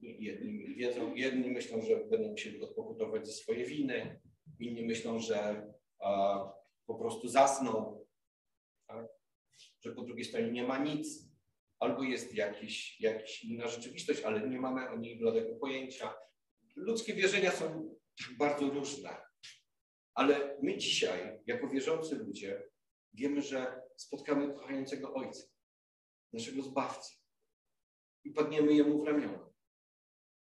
Jedni 0.00 0.74
wiedzą, 0.74 1.14
jedni 1.14 1.50
myślą, 1.50 1.82
że 1.82 1.96
będą 1.96 2.28
musieli 2.28 2.62
odpokutować 2.62 3.26
ze 3.26 3.32
swojej 3.32 3.66
winy, 3.66 4.20
inni 4.60 4.86
myślą, 4.86 5.18
że 5.18 5.72
a, 5.98 6.44
po 6.86 6.94
prostu 6.94 7.28
zasną, 7.28 8.04
tak? 8.86 9.06
że 9.80 9.92
po 9.92 10.02
drugiej 10.02 10.24
stronie 10.24 10.52
nie 10.52 10.64
ma 10.64 10.78
nic, 10.78 11.33
albo 11.80 12.02
jest 12.02 12.34
jakiś, 12.34 13.00
jakaś 13.00 13.44
inna 13.44 13.68
rzeczywistość, 13.68 14.22
ale 14.22 14.48
nie 14.48 14.60
mamy 14.60 14.90
o 14.90 14.96
niej 14.96 15.18
bladego 15.18 15.56
pojęcia. 15.56 16.14
Ludzkie 16.76 17.14
wierzenia 17.14 17.50
są 17.50 17.96
bardzo 18.38 18.70
różne, 18.70 19.16
ale 20.14 20.58
my 20.62 20.76
dzisiaj, 20.76 21.40
jako 21.46 21.68
wierzący 21.68 22.16
ludzie, 22.16 22.62
wiemy, 23.12 23.42
że 23.42 23.82
spotkamy 23.96 24.54
kochającego 24.54 25.14
Ojca, 25.14 25.42
naszego 26.32 26.62
Zbawcę 26.62 27.10
i 28.24 28.30
padniemy 28.30 28.74
Jemu 28.74 29.02
w 29.02 29.06
ramiona 29.06 29.50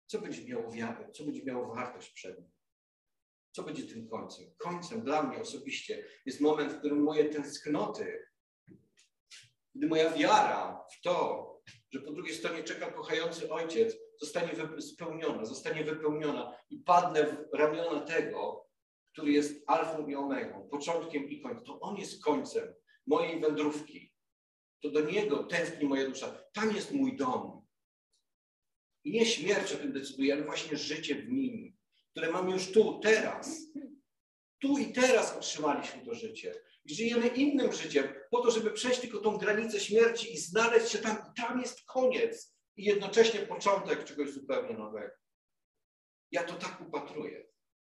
Co 0.07 0.19
będzie 0.19 0.45
miało 0.47 0.71
wiarę? 0.71 1.11
Co 1.11 1.23
będzie 1.23 1.43
miało 1.43 1.75
wartość 1.75 2.11
przed 2.11 2.39
nim? 2.39 2.51
Co 3.51 3.63
będzie 3.63 3.83
tym 3.83 4.07
końcem? 4.07 4.45
Końcem 4.57 5.01
dla 5.01 5.23
mnie 5.23 5.37
osobiście 5.37 6.05
jest 6.25 6.41
moment, 6.41 6.73
w 6.73 6.79
którym 6.79 7.03
moje 7.03 7.25
tęsknoty, 7.25 8.25
gdy 9.75 9.87
moja 9.87 10.09
wiara 10.09 10.85
w 10.91 11.01
to, 11.01 11.45
że 11.91 11.99
po 11.99 12.11
drugiej 12.11 12.35
stronie 12.35 12.63
czeka 12.63 12.91
kochający 12.91 13.51
ojciec, 13.51 13.97
zostanie 14.19 14.49
spełniona, 14.79 15.45
zostanie 15.45 15.83
wypełniona 15.83 16.57
i 16.69 16.77
padnę 16.77 17.23
w 17.23 17.53
ramiona 17.53 17.99
tego, 17.99 18.69
który 19.13 19.31
jest 19.31 19.63
alfą 19.67 20.07
i 20.07 20.15
omegą, 20.15 20.67
początkiem 20.71 21.29
i 21.29 21.41
końcem. 21.41 21.65
To 21.65 21.79
on 21.79 21.97
jest 21.97 22.23
końcem 22.23 22.73
mojej 23.07 23.39
wędrówki. 23.39 24.13
To 24.81 24.89
do 24.89 25.01
niego 25.01 25.43
tęskni 25.43 25.87
moja 25.87 26.09
dusza. 26.09 26.45
Tam 26.53 26.75
jest 26.75 26.91
mój 26.91 27.15
dom. 27.15 27.65
I 29.03 29.11
nie 29.11 29.25
śmierć 29.25 29.73
o 29.73 29.77
tym 29.77 29.93
decyduje, 29.93 30.33
ale 30.33 30.43
właśnie 30.43 30.77
życie 30.77 31.15
w 31.15 31.29
nim, 31.29 31.77
które 32.11 32.31
mam 32.31 32.49
już 32.49 32.71
tu, 32.71 32.99
teraz. 32.99 33.61
Tu 34.59 34.77
i 34.77 34.93
teraz 34.93 35.37
otrzymaliśmy 35.37 36.05
to 36.05 36.15
życie. 36.15 36.53
Żyjemy 36.85 37.27
innym 37.27 37.73
życiem, 37.73 38.13
po 38.31 38.41
to, 38.41 38.51
żeby 38.51 38.71
przejść 38.71 38.99
tylko 38.99 39.19
tą 39.19 39.37
granicę 39.37 39.79
śmierci 39.79 40.33
i 40.33 40.37
znaleźć 40.37 40.89
się 40.91 40.97
tam. 40.97 41.17
I 41.17 41.41
tam 41.41 41.61
jest 41.61 41.85
koniec. 41.85 42.55
I 42.77 42.83
jednocześnie 42.83 43.39
początek 43.39 44.03
czegoś 44.03 44.31
zupełnie 44.31 44.77
nowego. 44.77 45.13
Ja 46.31 46.43
to 46.43 46.53
tak 46.53 46.81
upatruję. 46.81 47.47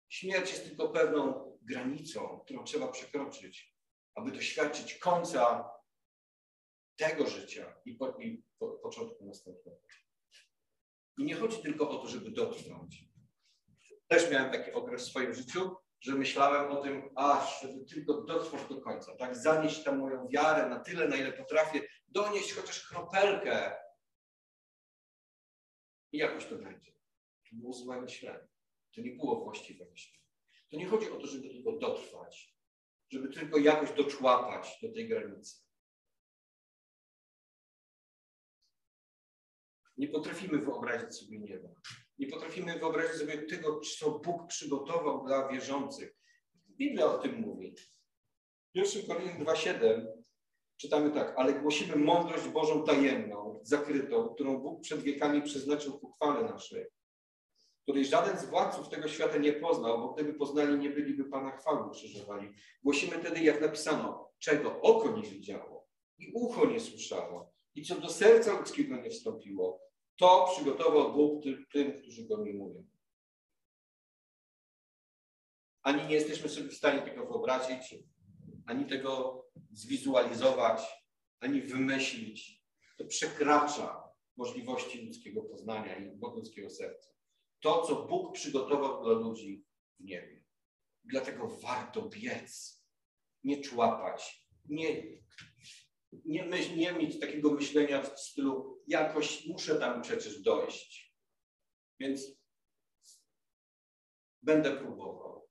Śmierć 0.09 0.51
jest 0.51 0.65
tylko 0.65 0.89
pewną 0.89 1.53
granicą, 1.63 2.41
którą 2.45 2.65
trzeba 2.65 2.89
przekroczyć, 2.89 3.77
aby 4.15 4.33
doświadczyć 4.33 4.95
końca 4.95 5.71
tego 6.97 7.27
życia 7.27 7.81
i, 7.85 7.95
po, 7.95 8.19
i 8.21 8.45
po, 8.59 8.69
początku 8.69 9.27
następnego. 9.27 9.81
I 11.19 11.25
nie 11.25 11.35
chodzi 11.35 11.63
tylko 11.63 11.91
o 11.91 11.99
to, 11.99 12.09
żeby 12.09 12.31
dotknąć. 12.31 13.05
Też 14.09 14.31
miałem 14.31 14.53
taki 14.53 14.73
okres 14.73 15.03
w 15.03 15.11
swoim 15.11 15.35
życiu, 15.35 15.77
że 16.01 16.15
myślałem 16.15 16.71
o 16.71 16.83
tym, 16.83 17.11
aż, 17.15 17.63
żeby 17.63 17.85
tylko 17.85 18.23
dotrwać 18.23 18.69
do 18.69 18.81
końca, 18.81 19.17
tak? 19.17 19.37
Zanieść 19.37 19.85
tam 19.85 19.99
moją 19.99 20.29
wiarę 20.29 20.69
na 20.69 20.81
tyle, 20.81 21.09
na 21.09 21.17
ile 21.17 21.33
potrafię, 21.33 21.81
donieść 22.09 22.53
chociaż 22.53 22.89
kropelkę. 22.89 23.77
I 26.13 26.19
jakoś 26.19 26.47
to 26.47 26.57
będzie. 26.57 26.93
To 27.51 27.57
było 27.57 27.73
złe 27.73 28.01
myślenie. 28.01 28.49
To 28.95 29.01
nie 29.01 29.13
było 29.13 29.45
właściwe 29.45 29.85
myślenie. 29.85 30.27
To 30.71 30.77
nie 30.77 30.87
chodzi 30.87 31.11
o 31.11 31.17
to, 31.17 31.27
żeby 31.27 31.49
tylko 31.49 31.73
dotrwać, 31.73 32.57
żeby 33.09 33.29
tylko 33.29 33.59
jakoś 33.59 33.93
doczłapać 33.93 34.79
do 34.83 34.93
tej 34.93 35.09
granicy. 35.09 35.67
Nie 39.97 40.09
potrafimy 40.09 40.59
wyobrazić 40.59 41.15
sobie 41.15 41.39
nieba. 41.39 41.69
Nie 42.19 42.27
potrafimy 42.27 42.79
wyobrazić 42.79 43.21
sobie 43.21 43.39
tego, 43.39 43.81
co 43.99 44.11
Bóg 44.11 44.47
przygotował 44.47 45.27
dla 45.27 45.49
wierzących. 45.49 46.17
Biblia 46.69 47.07
o 47.07 47.19
tym 47.19 47.41
mówi. 47.41 47.75
W 48.75 48.79
1 48.79 49.07
Koryntian 49.07 49.45
2,7 49.45 50.07
czytamy 50.77 51.11
tak, 51.11 51.35
ale 51.37 51.61
głosimy 51.61 51.97
mądrość 51.97 52.49
Bożą 52.49 52.85
tajemną, 52.85 53.61
zakrytą, 53.63 54.29
którą 54.29 54.59
Bóg 54.59 54.81
przed 54.81 55.01
wiekami 55.01 55.43
przeznaczył 55.43 55.99
ku 55.99 56.13
chwale 56.13 56.45
naszej, 56.45 56.87
której 57.83 58.05
żaden 58.05 58.39
z 58.39 58.45
władców 58.45 58.89
tego 58.89 59.09
świata 59.09 59.39
nie 59.39 59.53
poznał, 59.53 59.99
bo 59.99 60.15
gdyby 60.15 60.35
poznali, 60.35 60.79
nie 60.79 60.91
byliby 60.91 61.25
Pana 61.25 61.57
chwały 61.57 61.91
krzyżowali. 61.91 62.53
Głosimy 62.83 63.19
wtedy, 63.19 63.41
jak 63.41 63.61
napisano, 63.61 64.31
czego 64.39 64.81
oko 64.81 65.17
nie 65.17 65.23
widziało 65.23 65.89
i 66.19 66.33
ucho 66.35 66.67
nie 66.67 66.81
słyszało 66.81 67.53
i 67.75 67.83
co 67.83 67.95
do 67.95 68.09
serca 68.09 68.59
ludzkiego 68.59 68.97
nie 68.97 69.11
wstąpiło, 69.11 69.81
to 70.17 70.49
przygotował 70.55 71.13
Bóg 71.13 71.45
tym, 71.73 71.93
którzy 71.93 72.27
go 72.29 72.37
miłują. 72.37 72.87
Ani 75.83 76.07
nie 76.07 76.15
jesteśmy 76.15 76.49
sobie 76.49 76.69
w 76.69 76.75
stanie 76.75 77.03
tego 77.03 77.27
wyobrazić, 77.27 77.95
ani 78.67 78.87
tego 78.87 79.43
zwizualizować, 79.73 80.83
ani 81.41 81.63
wymyślić. 81.63 82.63
To 82.99 83.05
przekracza 83.05 84.13
możliwości 84.37 85.07
ludzkiego 85.07 85.43
poznania 85.43 85.99
i 85.99 86.19
ludzkiego 86.35 86.71
serca. 86.71 87.11
To, 87.61 87.83
co 87.83 88.07
Bóg 88.07 88.35
przygotował 88.35 89.05
dla 89.05 89.13
ludzi 89.13 89.65
w 90.01 90.05
niebie. 90.05 90.45
Dlatego 91.05 91.49
warto 91.49 92.03
biec, 92.03 92.83
nie 93.45 93.61
człapać, 93.61 94.49
nie 94.65 95.03
nie, 96.25 96.45
myśl, 96.45 96.77
nie 96.77 96.93
mieć 96.93 97.21
takiego 97.21 97.53
myślenia 97.53 98.03
w 98.03 98.21
stylu 98.21 98.83
jakoś 98.87 99.47
muszę 99.47 99.79
tam 99.79 100.03
przecież 100.03 100.43
dojść. 100.43 101.17
Więc 102.01 102.21
będę 104.43 104.77
próbował. 104.77 105.51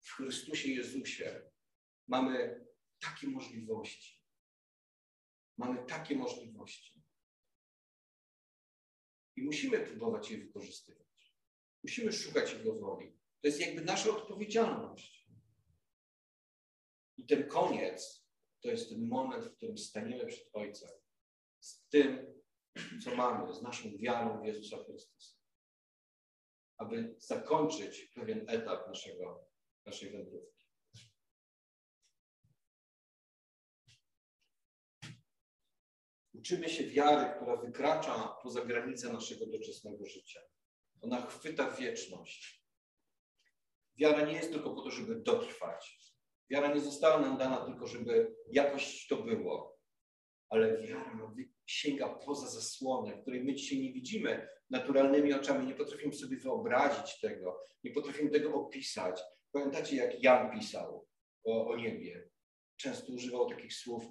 W 0.00 0.12
Chrystusie 0.12 0.68
Jezusie 0.68 1.50
mamy 2.08 2.66
takie 2.98 3.28
możliwości. 3.28 4.20
Mamy 5.58 5.86
takie 5.86 6.16
możliwości. 6.16 7.02
I 9.36 9.42
musimy 9.42 9.80
próbować 9.80 10.30
je 10.30 10.38
wykorzystywać. 10.38 11.34
Musimy 11.82 12.12
szukać 12.12 12.52
Jego 12.52 12.74
woli. 12.74 13.12
To 13.40 13.48
jest 13.48 13.60
jakby 13.60 13.80
nasza 13.80 14.10
odpowiedzialność. 14.10 15.30
I 17.16 17.26
ten 17.26 17.48
koniec 17.48 18.26
to 18.60 18.68
jest 18.68 18.88
ten 18.88 19.08
moment, 19.08 19.44
w 19.44 19.56
którym 19.56 19.78
staniemy 19.78 20.26
przed 20.26 20.50
Ojcem 20.52 20.90
z 21.60 21.88
tym, 21.88 22.40
co 23.04 23.14
mamy, 23.16 23.54
z 23.54 23.62
naszą 23.62 23.96
wiarą 23.96 24.42
w 24.42 24.46
Jezusa 24.46 24.76
Chrystusa, 24.84 25.36
aby 26.76 27.14
zakończyć 27.18 28.04
pewien 28.14 28.44
etap 28.48 28.88
naszego, 28.88 29.48
naszej 29.86 30.10
wędrówki. 30.10 30.60
Uczymy 36.34 36.68
się 36.68 36.86
wiary, 36.86 37.34
która 37.36 37.56
wykracza 37.56 38.36
poza 38.42 38.64
granice 38.64 39.12
naszego 39.12 39.46
doczesnego 39.46 40.06
życia. 40.06 40.40
Ona 41.00 41.26
chwyta 41.26 41.70
wieczność. 41.70 42.64
Wiara 43.96 44.26
nie 44.26 44.32
jest 44.32 44.52
tylko 44.52 44.74
po 44.74 44.82
to, 44.82 44.90
żeby 44.90 45.20
dotrwać, 45.20 46.09
Wiara 46.50 46.74
nie 46.74 46.80
została 46.80 47.20
nam 47.20 47.38
dana 47.38 47.56
tylko, 47.56 47.86
żeby 47.86 48.36
jakoś 48.50 49.06
to 49.06 49.16
było, 49.16 49.78
ale 50.48 50.82
wiara 50.82 51.34
sięga 51.66 52.08
poza 52.08 52.46
zasłonę, 52.46 53.22
której 53.22 53.44
my 53.44 53.54
dzisiaj 53.54 53.78
nie 53.78 53.92
widzimy 53.92 54.48
naturalnymi 54.70 55.34
oczami, 55.34 55.66
nie 55.66 55.74
potrafimy 55.74 56.12
sobie 56.12 56.36
wyobrazić 56.36 57.20
tego, 57.20 57.60
nie 57.84 57.90
potrafimy 57.90 58.30
tego 58.30 58.54
opisać. 58.54 59.20
Pamiętacie, 59.52 59.96
jak 59.96 60.22
Jan 60.22 60.58
pisał 60.58 61.06
o, 61.44 61.68
o 61.68 61.76
niebie? 61.76 62.30
Często 62.76 63.12
używał 63.12 63.48
takich 63.48 63.74
słów, 63.74 64.04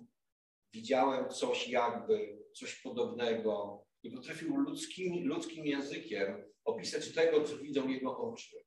widziałem 0.73 1.29
coś 1.29 1.67
jakby, 1.67 2.39
coś 2.53 2.81
podobnego. 2.81 3.83
Nie 4.03 4.11
potrafił 4.11 4.57
ludzkim, 4.57 5.27
ludzkim 5.27 5.65
językiem 5.65 6.43
opisać 6.65 7.13
tego, 7.13 7.43
co 7.43 7.57
widzą 7.57 7.87
jego 7.87 8.17
oczy, 8.17 8.57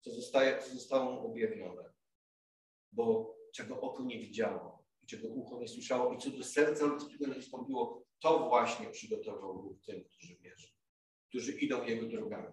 co, 0.00 0.10
zostaje, 0.10 0.58
co 0.58 0.74
zostało 0.74 1.12
mu 1.12 1.30
objawione 1.30 1.99
bo 2.92 3.36
czego 3.54 3.80
oko 3.80 4.02
nie 4.02 4.18
widziało, 4.18 4.84
czego 5.06 5.28
ucho 5.28 5.58
nie 5.58 5.68
słyszało 5.68 6.14
i 6.14 6.18
co 6.18 6.30
do 6.30 6.44
serca 6.44 6.86
ludzkiego 6.86 7.26
nie 7.26 7.40
wstąpiło, 7.40 8.04
to 8.20 8.48
właśnie 8.48 8.90
przygotował 8.90 9.62
Bóg 9.62 9.82
tym, 9.86 10.04
którzy 10.04 10.36
wierzą, 10.36 10.68
którzy 11.28 11.52
idą 11.52 11.84
Jego 11.84 12.06
drogami. 12.06 12.52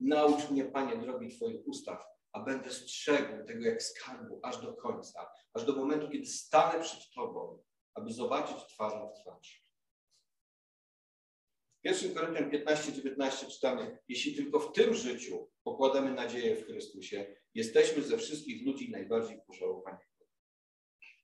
Naucz 0.00 0.50
mnie, 0.50 0.64
Panie, 0.64 0.96
drogi 0.96 1.36
Twoich 1.36 1.66
ustaw, 1.66 2.04
a 2.32 2.40
będę 2.40 2.70
strzegł 2.70 3.46
tego 3.46 3.64
jak 3.64 3.82
skarbu 3.82 4.40
aż 4.42 4.62
do 4.62 4.74
końca, 4.74 5.30
aż 5.52 5.64
do 5.64 5.72
momentu, 5.72 6.08
kiedy 6.08 6.26
stanę 6.26 6.80
przed 6.80 7.14
Tobą, 7.14 7.62
aby 7.94 8.12
zobaczyć 8.12 8.56
twarzą 8.66 9.08
w 9.08 9.20
twarz. 9.20 9.66
W 11.82 11.88
1 11.88 12.14
Koryntian 12.14 12.50
15-19 12.50 13.46
czytamy, 13.48 13.98
jeśli 14.08 14.36
tylko 14.36 14.60
w 14.60 14.72
tym 14.72 14.94
życiu 14.94 15.50
pokładamy 15.64 16.14
nadzieję 16.14 16.56
w 16.56 16.66
Chrystusie, 16.66 17.36
jesteśmy 17.56 18.02
ze 18.02 18.18
wszystkich 18.18 18.66
ludzi 18.66 18.90
najbardziej 18.90 19.40
pożałowani. 19.46 19.98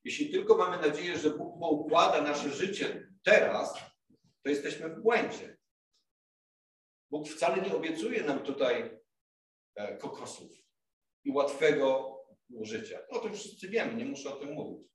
Jeśli 0.05 0.31
tylko 0.31 0.57
mamy 0.57 0.89
nadzieję, 0.89 1.19
że 1.19 1.31
Bóg 1.31 1.61
poukłada 1.61 2.23
nasze 2.23 2.51
życie 2.51 3.09
teraz, 3.25 3.75
to 4.43 4.51
jesteśmy 4.51 4.89
w 4.89 5.03
błędzie. 5.03 5.57
Bóg 7.11 7.29
wcale 7.29 7.63
nie 7.63 7.75
obiecuje 7.75 8.25
nam 8.25 8.43
tutaj 8.43 8.99
e, 9.75 9.97
kokosów 9.97 10.51
i 11.25 11.31
łatwego 11.31 12.19
życia. 12.61 12.99
O 13.09 13.19
tym 13.19 13.35
wszyscy 13.35 13.69
wiemy, 13.69 13.95
nie 13.95 14.05
muszę 14.05 14.35
o 14.35 14.37
tym 14.37 14.53
mówić. 14.53 14.89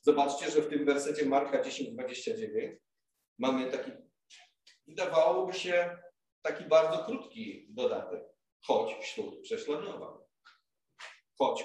Zobaczcie, 0.00 0.50
że 0.50 0.62
w 0.62 0.68
tym 0.68 0.84
wersecie 0.84 1.26
Marka 1.26 1.62
10:29 1.62 2.76
mamy 3.38 3.70
taki, 3.70 3.90
wydawałoby 4.86 5.52
się, 5.52 5.98
taki 6.42 6.64
bardzo 6.64 7.04
krótki 7.04 7.66
dodatek. 7.70 8.22
Chodź 8.60 9.04
wśród 9.04 9.42
prześladowań 9.42 10.27
choć 11.38 11.64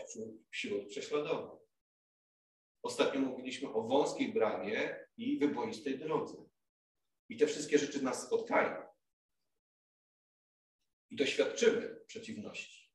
wśród 0.52 0.88
prześladowań. 0.88 1.58
Ostatnio 2.84 3.20
mówiliśmy 3.22 3.74
o 3.74 3.82
wąskiej 3.82 4.34
bramie 4.34 5.08
i 5.18 5.40
wyboistej 5.40 6.00
drodze. 6.00 6.46
I 7.30 7.38
te 7.38 7.48
wszystkie 7.48 7.78
rzeczy 7.78 8.04
nas 8.04 8.26
spotkają. 8.26 8.94
i 11.14 11.16
doświadczymy 11.16 12.00
przeciwności. 12.08 12.92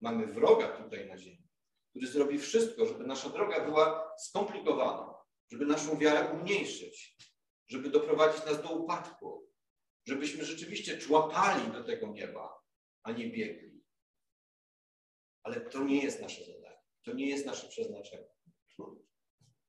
Mamy 0.00 0.26
wroga 0.26 0.68
tutaj 0.68 1.08
na 1.08 1.18
ziemi, 1.18 1.48
który 1.90 2.06
zrobi 2.06 2.38
wszystko, 2.38 2.86
żeby 2.86 3.06
nasza 3.06 3.28
droga 3.28 3.64
była 3.64 4.14
skomplikowana, 4.18 5.14
żeby 5.50 5.66
naszą 5.66 5.98
wiarę 5.98 6.32
umniejszyć, 6.32 7.16
żeby 7.68 7.90
doprowadzić 7.90 8.46
nas 8.46 8.62
do 8.62 8.68
upadku, 8.68 9.50
żebyśmy 10.06 10.44
rzeczywiście 10.44 10.98
człapali 10.98 11.72
do 11.72 11.84
tego 11.84 12.06
nieba, 12.06 12.62
a 13.02 13.12
nie 13.12 13.30
biegli. 13.30 13.69
Ale 15.42 15.60
to 15.60 15.84
nie 15.84 16.02
jest 16.02 16.20
nasze 16.20 16.44
zadanie, 16.44 16.82
to 17.04 17.12
nie 17.12 17.28
jest 17.28 17.46
nasze 17.46 17.68
przeznaczenie. 17.68 18.28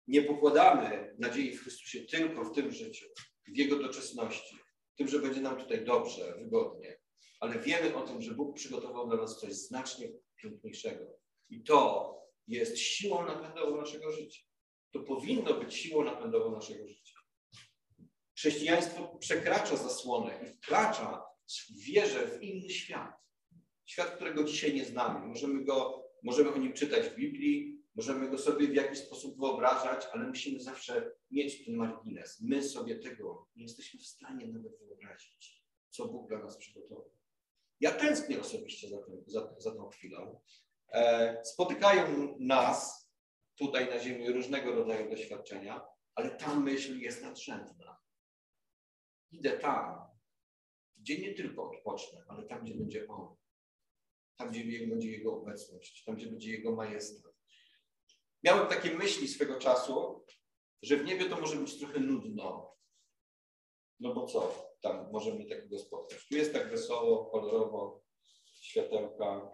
Nie 0.08 0.22
pokładamy 0.22 1.16
nadziei 1.20 1.52
w 1.52 1.62
Chrystusie 1.62 2.00
tylko 2.00 2.44
w 2.44 2.56
tym 2.56 2.72
życiu, 2.72 3.06
w 3.48 3.58
Jego 3.58 3.76
doczesności, 3.80 4.56
w 4.94 4.96
tym, 4.98 5.08
że 5.08 5.20
będzie 5.20 5.42
nam 5.42 5.58
tutaj 5.58 5.86
dobrze, 5.86 6.36
wygodnie, 6.38 6.98
ale 7.40 7.60
wiemy 7.60 7.96
o 7.96 8.02
tym, 8.02 8.22
że 8.22 8.34
Bóg 8.34 8.56
przygotował 8.56 9.08
dla 9.08 9.18
nas 9.18 9.40
coś 9.40 9.54
znacznie 9.54 10.10
piękniejszego. 10.36 11.06
I 11.50 11.64
to 11.64 12.12
jest 12.48 12.78
siłą 12.78 13.26
napędową 13.26 13.78
naszego 13.78 14.12
życia. 14.12 14.44
To 14.92 15.00
powinno 15.00 15.54
być 15.54 15.76
siłą 15.76 16.04
napędową 16.04 16.52
naszego 16.52 16.88
życia. 16.88 17.16
Chrześcijaństwo 18.38 19.18
przekracza 19.20 19.78
zasłonę 19.78 20.40
i 20.44 20.46
wkracza 20.46 21.24
w 21.50 21.84
wierze 21.86 22.28
w 22.28 22.42
inny 22.44 22.70
świat. 22.70 23.12
Świat, 23.92 24.16
którego 24.16 24.44
dzisiaj 24.44 24.74
nie 24.74 24.86
znamy. 24.86 25.28
Możemy, 25.28 25.64
go, 25.64 26.04
możemy 26.24 26.54
o 26.54 26.58
nim 26.58 26.74
czytać 26.74 27.10
w 27.10 27.16
Biblii, 27.16 27.84
możemy 27.96 28.30
go 28.30 28.38
sobie 28.38 28.68
w 28.68 28.76
jakiś 28.76 29.00
sposób 29.00 29.40
wyobrażać, 29.40 30.08
ale 30.12 30.28
musimy 30.28 30.60
zawsze 30.60 31.12
mieć 31.32 31.66
ten 31.66 31.76
margines. 31.76 32.42
My 32.42 32.64
sobie 32.64 33.00
tego 33.00 33.48
nie 33.56 33.64
jesteśmy 33.64 34.00
w 34.00 34.06
stanie 34.06 34.48
nawet 34.48 34.80
wyobrazić, 34.80 35.64
co 35.90 36.08
Bóg 36.08 36.30
dla 36.30 36.40
nas 36.40 36.58
przygotował. 36.58 37.12
Ja 37.80 37.92
tęsknię 37.92 38.40
osobiście 38.40 38.90
za, 38.90 38.98
tym, 38.98 39.24
za, 39.28 39.56
za 39.58 39.72
tą 39.72 39.90
chwilą. 39.90 40.42
E, 40.94 41.42
spotykają 41.46 42.36
nas 42.40 43.10
tutaj 43.56 43.90
na 43.90 44.00
Ziemi 44.00 44.32
różnego 44.32 44.72
rodzaju 44.72 45.10
doświadczenia, 45.10 45.82
ale 46.16 46.30
ta 46.30 46.56
myśl 46.56 47.00
jest 47.00 47.22
nadrzędna. 47.22 47.98
Idę 49.32 49.52
tam, 49.52 49.96
gdzie 50.98 51.18
nie 51.18 51.34
tylko 51.34 51.72
odpocznę, 51.72 52.24
ale 52.28 52.44
tam, 52.44 52.64
gdzie 52.64 52.76
będzie 52.76 53.08
On. 53.08 53.36
Tam, 54.42 54.52
gdzie 54.52 54.88
będzie 54.88 55.12
Jego 55.12 55.34
obecność, 55.34 56.04
tam, 56.04 56.16
gdzie 56.16 56.28
będzie 56.28 56.52
Jego 56.52 56.76
majestat. 56.76 57.34
Miałem 58.44 58.68
takie 58.68 58.94
myśli 58.94 59.28
swego 59.28 59.60
czasu, 59.60 60.26
że 60.82 60.98
w 60.98 61.06
niebie 61.06 61.26
to 61.26 61.40
może 61.40 61.56
być 61.56 61.80
trochę 61.80 62.00
nudno. 62.00 62.76
No 64.00 64.14
bo 64.14 64.26
co 64.26 64.72
tam 64.82 65.12
możemy 65.12 65.46
takiego 65.46 65.80
spotkać? 65.80 66.28
Tu 66.28 66.36
jest 66.36 66.54
tak 66.54 66.70
wesoło, 66.70 67.26
kolorowo, 67.26 68.04
światełka, 68.62 69.52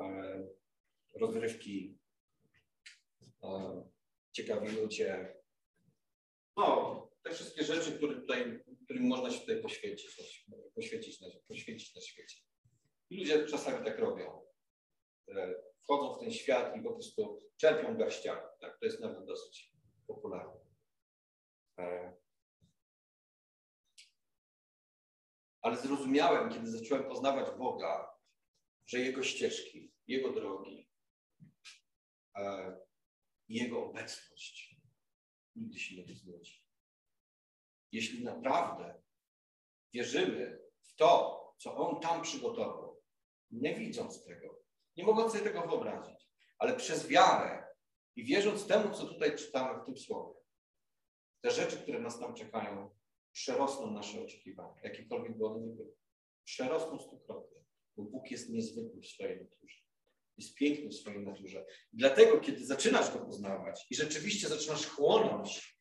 e, 0.00 0.48
rozrywki, 1.14 1.98
e, 3.42 3.82
ciekawi 4.32 4.68
ludzie. 4.68 5.36
No, 6.56 7.10
te 7.22 7.30
wszystkie 7.30 7.64
rzeczy, 7.64 7.92
które 7.92 8.14
tutaj, 8.14 8.64
którym 8.84 9.06
można 9.06 9.30
się 9.30 9.40
tutaj 9.40 9.62
poświęcić, 9.62 10.16
poświęcić 10.74 11.20
na, 11.20 11.28
poświęcić 11.48 11.94
na 11.94 12.00
świecie. 12.00 12.45
I 13.10 13.18
ludzie 13.18 13.46
czasami 13.46 13.84
tak 13.84 13.98
robią. 13.98 14.46
Wchodzą 15.82 16.14
w 16.14 16.20
ten 16.20 16.32
świat 16.32 16.76
i 16.76 16.82
po 16.82 16.92
prostu 16.92 17.42
czerpią 17.56 17.96
garściami. 17.96 18.40
Tak? 18.60 18.78
To 18.78 18.86
jest 18.86 19.00
nawet 19.00 19.24
dosyć 19.24 19.72
popularne. 20.06 20.60
E, 21.78 22.16
ale 25.62 25.76
zrozumiałem, 25.76 26.52
kiedy 26.52 26.70
zacząłem 26.70 27.04
poznawać 27.04 27.58
Boga, 27.58 28.18
że 28.86 28.98
Jego 28.98 29.22
ścieżki, 29.22 29.92
Jego 30.06 30.32
drogi, 30.32 30.88
e, 32.36 32.76
Jego 33.48 33.86
obecność 33.86 34.76
nigdy 35.56 35.78
się 35.78 35.96
nie 35.96 36.14
znudzi. 36.14 36.66
Jeśli 37.92 38.24
naprawdę 38.24 39.02
wierzymy 39.94 40.60
w 40.82 40.94
to, 40.94 41.42
co 41.58 41.76
On 41.76 42.00
tam 42.00 42.22
przygotował, 42.22 42.85
nie 43.50 43.74
widząc 43.74 44.24
tego, 44.24 44.62
nie 44.96 45.04
mogąc 45.04 45.32
sobie 45.32 45.44
tego 45.44 45.60
wyobrazić, 45.60 46.28
ale 46.58 46.76
przez 46.76 47.08
wiarę 47.08 47.66
i 48.16 48.24
wierząc 48.24 48.66
temu, 48.66 48.94
co 48.94 49.06
tutaj 49.06 49.36
czytamy 49.36 49.82
w 49.82 49.86
tym 49.86 49.96
słowie, 49.96 50.34
te 51.40 51.50
rzeczy, 51.50 51.76
które 51.76 52.00
nas 52.00 52.18
tam 52.18 52.34
czekają, 52.34 52.90
przerosną 53.32 53.90
nasze 53.90 54.22
oczekiwania, 54.22 54.80
jakiekolwiek 54.82 55.38
by 55.38 55.46
one 55.46 55.60
nie 55.60 55.72
były. 55.72 55.92
Przerosną 56.44 56.98
stukrotnie, 56.98 57.60
bo 57.96 58.02
Bóg 58.02 58.30
jest 58.30 58.50
niezwykły 58.50 59.00
w 59.00 59.06
swojej 59.06 59.40
naturze. 59.40 59.76
Jest 60.38 60.54
piękny 60.54 60.88
w 60.88 60.94
swojej 60.94 61.20
naturze. 61.20 61.66
I 61.92 61.96
dlatego, 61.96 62.40
kiedy 62.40 62.66
zaczynasz 62.66 63.12
go 63.12 63.18
poznawać 63.18 63.86
i 63.90 63.96
rzeczywiście 63.96 64.48
zaczynasz 64.48 64.86
chłonąć, 64.86 65.80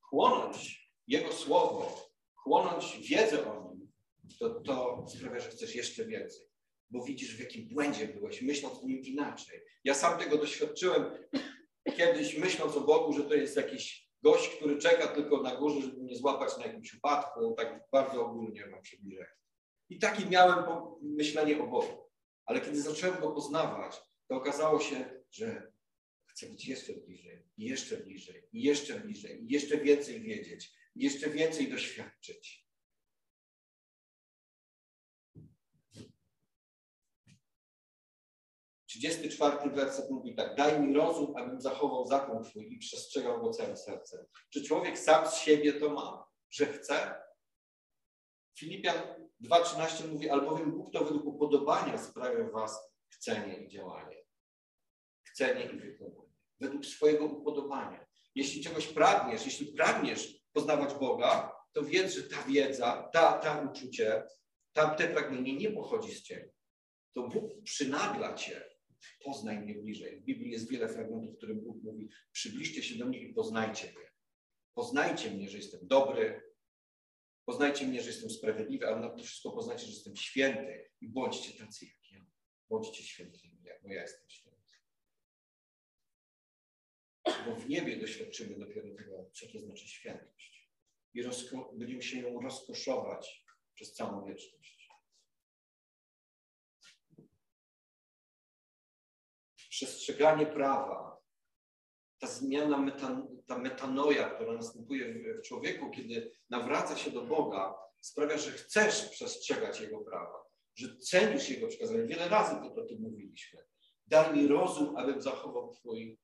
chłonąć 0.00 0.90
Jego 1.06 1.32
słowo, 1.32 2.10
chłonąć 2.34 3.08
wiedzę 3.08 3.52
o 3.52 3.74
nim, 3.74 3.92
to, 4.38 4.60
to 4.60 5.06
sprawia, 5.08 5.40
że 5.40 5.50
chcesz 5.50 5.74
jeszcze 5.74 6.04
więcej. 6.04 6.49
Bo 6.90 7.04
widzisz, 7.04 7.36
w 7.36 7.40
jakim 7.40 7.68
błędzie 7.68 8.08
byłeś, 8.08 8.42
myśląc 8.42 8.78
o 8.78 8.86
nim 8.86 9.02
inaczej. 9.04 9.60
Ja 9.84 9.94
sam 9.94 10.18
tego 10.18 10.38
doświadczyłem 10.38 11.04
kiedyś, 11.96 12.38
myśląc 12.38 12.76
o 12.76 12.80
Bogu, 12.80 13.12
że 13.12 13.24
to 13.24 13.34
jest 13.34 13.56
jakiś 13.56 14.10
gość, 14.22 14.56
który 14.56 14.78
czeka 14.78 15.08
tylko 15.08 15.42
na 15.42 15.56
górze, 15.56 15.82
żeby 15.82 16.02
mnie 16.02 16.16
złapać 16.16 16.58
na 16.58 16.66
jakimś 16.66 16.94
upadku, 16.94 17.54
tak 17.56 17.88
bardzo 17.92 18.26
ogólnie 18.26 18.66
mam 18.66 18.82
przybliżenie. 18.82 19.28
I 19.88 19.98
taki 19.98 20.26
miałem 20.26 20.64
myślenie 21.02 21.62
o 21.62 21.66
Bogu. 21.66 22.10
Ale 22.46 22.60
kiedy 22.60 22.82
zacząłem 22.82 23.20
go 23.20 23.30
poznawać, 23.30 23.96
to 24.28 24.36
okazało 24.36 24.80
się, 24.80 25.22
że 25.30 25.72
chcę 26.26 26.46
być 26.46 26.68
jeszcze 26.68 26.92
bliżej, 26.92 27.48
i 27.56 27.64
jeszcze 27.64 27.96
bliżej, 27.96 28.48
i 28.52 28.62
jeszcze 28.62 29.00
bliżej, 29.00 29.44
i 29.44 29.52
jeszcze 29.52 29.78
więcej 29.78 30.20
wiedzieć, 30.20 30.72
i 30.96 31.04
jeszcze 31.04 31.30
więcej 31.30 31.70
doświadczyć. 31.70 32.69
34 39.00 39.70
werset 39.70 40.10
mówi 40.10 40.34
tak, 40.34 40.56
daj 40.56 40.80
mi 40.80 40.94
rozum, 40.94 41.36
abym 41.36 41.60
zachował 41.60 42.06
zakon 42.06 42.44
Twój 42.44 42.72
i 42.72 42.78
przestrzegał 42.78 43.42
go 43.42 43.50
całym 43.50 43.76
sercem. 43.76 44.26
Czy 44.50 44.64
człowiek 44.64 44.98
sam 44.98 45.28
z 45.28 45.34
siebie 45.34 45.72
to 45.72 45.90
ma, 45.90 46.26
że 46.50 46.66
chce? 46.66 47.14
Filipian 48.58 48.96
2,13 49.44 50.12
mówi, 50.12 50.30
albowiem 50.30 50.72
Bóg 50.72 50.92
to 50.92 51.04
według 51.04 51.26
upodobania 51.26 51.98
sprawia 51.98 52.44
w 52.44 52.52
Was 52.52 52.92
chcenie 53.08 53.54
i 53.54 53.68
działanie. 53.68 54.24
Chcenie 55.24 55.64
i 55.64 55.78
wykonanie. 55.78 56.34
Według 56.60 56.86
swojego 56.86 57.24
upodobania. 57.24 58.06
Jeśli 58.34 58.64
czegoś 58.64 58.86
pragniesz, 58.86 59.44
jeśli 59.44 59.66
pragniesz 59.66 60.44
poznawać 60.52 60.94
Boga, 60.94 61.56
to 61.72 61.82
wiedz, 61.82 62.14
że 62.14 62.22
ta 62.22 62.42
wiedza, 62.42 63.08
ta, 63.12 63.32
ta 63.32 63.60
uczucie, 63.60 64.22
tamte 64.72 65.08
pragnienie 65.08 65.56
nie 65.56 65.70
pochodzi 65.70 66.14
z 66.14 66.22
Ciebie. 66.22 66.52
To 67.14 67.22
Bóg 67.22 67.62
przynagla 67.64 68.34
Cię 68.34 68.69
poznaj 69.24 69.58
mnie 69.58 69.74
bliżej. 69.74 70.20
W 70.20 70.24
Biblii 70.24 70.50
jest 70.50 70.70
wiele 70.70 70.88
fragmentów, 70.88 71.34
w 71.34 71.36
którym 71.36 71.60
Bóg 71.60 71.82
mówi, 71.82 72.08
przybliżcie 72.32 72.82
się 72.82 72.98
do 72.98 73.06
mnie 73.06 73.18
i 73.18 73.34
poznajcie 73.34 73.86
mnie. 73.86 74.10
Poznajcie 74.74 75.30
mnie, 75.30 75.48
że 75.48 75.56
jestem 75.56 75.80
dobry, 75.82 76.42
poznajcie 77.44 77.86
mnie, 77.86 78.02
że 78.02 78.10
jestem 78.10 78.30
sprawiedliwy, 78.30 78.86
ale 78.86 79.00
na 79.00 79.10
to 79.10 79.22
wszystko 79.22 79.50
poznajcie, 79.50 79.84
że 79.84 79.92
jestem 79.92 80.16
święty 80.16 80.90
i 81.00 81.08
bądźcie 81.08 81.64
tacy 81.64 81.86
jak 81.86 82.12
ja. 82.12 82.26
Bądźcie 82.68 83.02
świętymi, 83.02 83.62
jak 83.62 83.82
bo 83.82 83.92
ja 83.92 84.02
jestem 84.02 84.30
święty. 84.30 84.60
Bo 87.46 87.56
w 87.56 87.68
niebie 87.68 87.96
doświadczymy 87.96 88.58
dopiero 88.58 88.94
tego, 88.94 89.30
co 89.32 89.46
to 89.46 89.60
znaczy 89.60 89.88
świętość. 89.88 90.70
I 91.14 91.22
będziemy 91.72 92.02
się 92.02 92.20
ją 92.20 92.40
rozkoszować 92.40 93.44
przez 93.74 93.92
całą 93.92 94.24
wieczność. 94.24 94.79
Przestrzeganie 99.80 100.46
prawa, 100.46 101.20
ta 102.18 102.26
zmiana, 102.26 102.78
metan, 102.78 103.42
ta 103.46 103.58
metanoja, 103.58 104.30
która 104.30 104.52
następuje 104.52 105.14
w, 105.14 105.38
w 105.38 105.42
człowieku, 105.42 105.90
kiedy 105.90 106.32
nawraca 106.50 106.96
się 106.96 107.10
do 107.10 107.22
Boga, 107.22 107.74
sprawia, 108.00 108.38
że 108.38 108.50
chcesz 108.50 109.08
przestrzegać 109.08 109.80
Jego 109.80 109.98
prawa, 109.98 110.44
że 110.74 110.96
cenisz 110.96 111.50
Jego 111.50 111.68
przekazania. 111.68 112.06
Wiele 112.06 112.28
razy 112.28 112.56
to 112.56 112.82
o 112.82 112.86
tym 112.86 113.00
mówiliśmy. 113.00 113.60
Daj 114.06 114.36
mi 114.36 114.48
rozum, 114.48 114.96
abym 114.96 115.22
zachował 115.22 115.72
Twój 115.72 116.18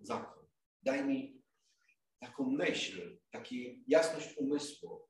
zakon. 0.00 0.46
Daj 0.82 1.04
mi 1.04 1.42
taką 2.20 2.44
myśl, 2.44 3.18
taką 3.30 3.54
jasność 3.86 4.36
umysłu. 4.36 5.08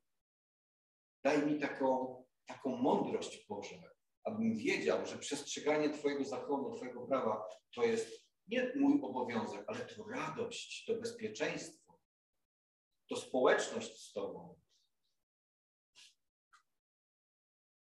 Daj 1.23 1.45
mi 1.45 1.59
taką, 1.59 2.23
taką 2.45 2.75
mądrość 2.75 3.45
Bożą, 3.47 3.81
abym 4.23 4.55
wiedział, 4.55 5.05
że 5.05 5.17
przestrzeganie 5.17 5.89
Twojego 5.89 6.23
zakonu, 6.23 6.75
Twojego 6.75 7.07
prawa 7.07 7.43
to 7.75 7.83
jest 7.83 8.29
nie 8.47 8.73
mój 8.75 9.01
obowiązek, 9.01 9.63
ale 9.67 9.79
to 9.79 10.03
radość, 10.07 10.85
to 10.85 10.95
bezpieczeństwo, 10.95 11.99
to 13.09 13.15
społeczność 13.15 14.09
z 14.09 14.13
Tobą. 14.13 14.59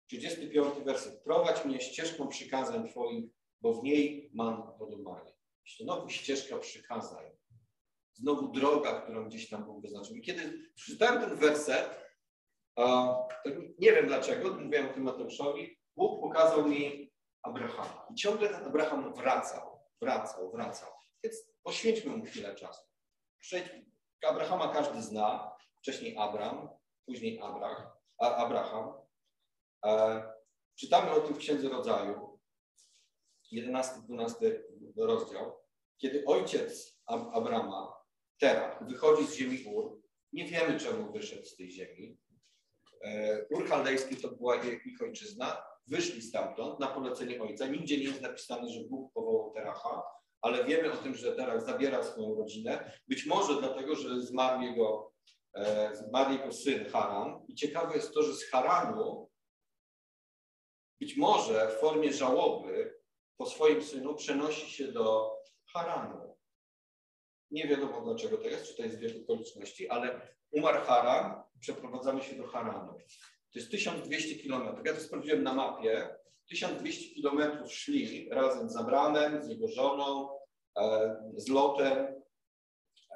35 0.08 0.86
werset. 0.86 1.24
Prowadź 1.24 1.66
mnie 1.66 1.82
ścieżką 1.82 2.28
przykazań 2.28 2.90
Twoich, 2.90 3.26
bo 3.62 3.74
w 3.74 3.84
niej 3.84 4.32
mam 4.34 4.78
podobanie. 4.80 5.34
Znowu 5.80 6.10
ścieżka 6.10 6.58
przykazań. 6.58 7.26
Znowu 8.14 8.52
droga, 8.52 9.02
którą 9.02 9.26
gdzieś 9.28 9.50
tam 9.50 9.66
Bóg 9.66 9.82
wyznaczył. 9.82 10.16
I 10.16 10.22
kiedy 10.22 10.72
przeczytałem 10.76 11.22
ten 11.22 11.36
werset, 11.36 12.06
nie 13.80 13.92
wiem 13.92 14.08
dlaczego, 14.08 14.54
mówiłem 14.54 14.90
o 14.90 14.94
tym 14.94 15.04
Mateuszowi, 15.04 15.75
Bóg 15.96 16.22
pokazał 16.22 16.68
mi 16.68 17.12
Abrahama. 17.44 18.08
I 18.12 18.16
ciągle 18.16 18.50
ten 18.50 18.66
Abraham 18.66 19.14
wracał, 19.14 19.80
wracał, 20.02 20.52
wracał. 20.52 20.92
Więc 21.24 21.36
poświęćmy 21.64 22.18
mu 22.18 22.26
chwilę 22.26 22.56
czasu. 22.56 22.82
Abrahama 24.28 24.74
każdy 24.74 25.02
zna, 25.02 25.56
wcześniej 25.78 26.18
Abram, 26.18 26.70
później 27.06 27.40
Abraham. 27.40 27.88
Abraham. 28.20 28.94
E, 29.86 30.24
czytamy 30.76 31.12
o 31.12 31.20
tym 31.20 31.36
w 31.36 31.38
Księdze 31.38 31.70
Rodzaju, 31.70 32.40
11-12 33.54 34.64
rozdział, 34.98 35.60
kiedy 35.98 36.26
ojciec 36.26 37.00
Abrama, 37.06 37.96
Terach, 38.40 38.88
wychodzi 38.88 39.28
z 39.28 39.36
ziemi 39.36 39.64
Ur, 39.66 40.02
nie 40.34 40.46
wiemy 40.46 40.80
czemu 40.80 41.12
wyszedł 41.12 41.46
z 41.46 41.56
tej 41.56 41.72
ziemi. 41.72 42.18
E, 43.04 43.46
Ur 43.50 43.68
Chaldejski 43.68 44.16
to 44.16 44.28
była 44.28 44.56
ich 44.56 45.02
ojczyzna, 45.02 45.64
wyszli 45.88 46.22
stamtąd 46.22 46.80
na 46.80 46.88
polecenie 46.88 47.42
ojca. 47.42 47.68
Nigdzie 47.68 47.98
nie 47.98 48.04
jest 48.04 48.22
napisane, 48.22 48.70
że 48.70 48.80
Bóg 48.90 49.14
powołał 49.14 49.54
Teracha, 49.54 50.04
ale 50.42 50.64
wiemy 50.66 50.92
o 50.92 50.98
tym, 50.98 51.16
że 51.16 51.36
Terach 51.36 51.66
zabiera 51.66 52.04
swoją 52.04 52.36
rodzinę. 52.36 52.92
Być 53.08 53.26
może 53.26 53.60
dlatego, 53.60 53.96
że 53.96 54.22
zmarł 54.22 54.62
jego, 54.62 55.14
e, 55.54 55.96
zmarł 55.96 56.34
jego 56.34 56.52
syn 56.52 56.86
Haran. 56.90 57.46
I 57.48 57.56
ciekawe 57.56 57.96
jest 57.96 58.14
to, 58.14 58.24
że 58.24 58.34
z 58.34 58.50
Haranu 58.50 59.30
być 61.00 61.18
może 61.18 61.68
w 61.68 61.80
formie 61.80 62.14
żałoby 62.14 63.00
po 63.38 63.46
swoim 63.46 63.84
synu 63.84 64.16
przenosi 64.16 64.72
się 64.72 64.92
do 64.92 65.36
Haranu. 65.74 66.38
Nie 67.52 67.68
wiadomo 67.68 68.02
dlaczego 68.02 68.38
to 68.38 68.48
jest, 68.48 68.68
czy 68.68 68.76
to 68.76 68.84
jest 68.84 69.00
wiek 69.00 69.24
okoliczności, 69.24 69.90
ale 69.90 70.36
umarł 70.52 70.86
Haran, 70.86 71.44
przeprowadzamy 71.60 72.22
się 72.22 72.36
do 72.36 72.48
Haranu. 72.48 72.98
To 73.56 73.60
jest 73.60 73.72
1200 73.72 74.36
kilometrów. 74.36 74.86
Ja 74.86 74.94
to 74.94 75.00
sprawdziłem 75.00 75.44
na 75.44 75.54
mapie. 75.54 76.16
1200 76.50 77.16
kilometrów 77.16 77.74
szli 77.74 78.30
razem 78.30 78.70
z 78.70 78.78
Abramem, 78.78 79.44
z 79.44 79.50
jego 79.50 79.68
żoną, 79.68 80.30
e, 80.80 81.16
z 81.36 81.50
Lotem. 81.50 82.22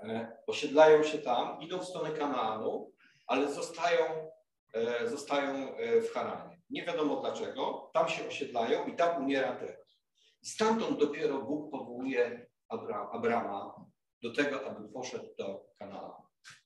E, 0.04 0.38
osiedlają 0.48 1.04
się 1.04 1.18
tam, 1.18 1.62
idą 1.62 1.80
w 1.80 1.86
stronę 1.86 2.12
Kanaanu, 2.12 2.94
ale 3.28 3.54
zostają, 3.54 4.32
e, 4.74 5.10
zostają 5.10 5.76
w 6.02 6.14
Haranie. 6.14 6.62
Nie 6.70 6.86
wiadomo 6.86 7.22
dlaczego. 7.22 7.92
Tam 7.94 8.10
się 8.10 8.28
osiedlają 8.28 8.88
i 8.88 8.96
tam 8.96 9.24
umiera 9.24 9.56
teraz. 9.56 10.00
Stamtąd 10.44 11.00
dopiero 11.00 11.42
Bóg 11.42 11.72
powołuje 11.72 12.48
Abra 12.70 13.10
Abrama 13.12 13.76
do 14.24 14.34
tego, 14.34 14.66
aby 14.66 14.90
poszedł 14.90 15.36
do 15.38 15.66
Kanaanu. 15.80 16.24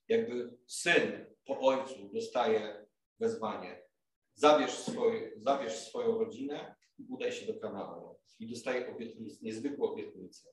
Jakby 0.08 0.56
syn 0.66 1.34
po 1.46 1.58
ojcu 1.58 2.10
dostaje 2.12 2.84
wezwanie. 3.20 3.84
Zabierz, 4.34 4.90
zabierz 5.36 5.72
swoją 5.72 6.18
rodzinę 6.18 6.74
i 6.98 7.06
udaj 7.08 7.32
się 7.32 7.52
do 7.52 7.60
Kanaanu. 7.60 8.16
I 8.38 8.50
dostaje 8.50 8.94
obietnicę, 8.94 9.38
niezwykłą 9.42 9.90
obietnicę. 9.90 10.48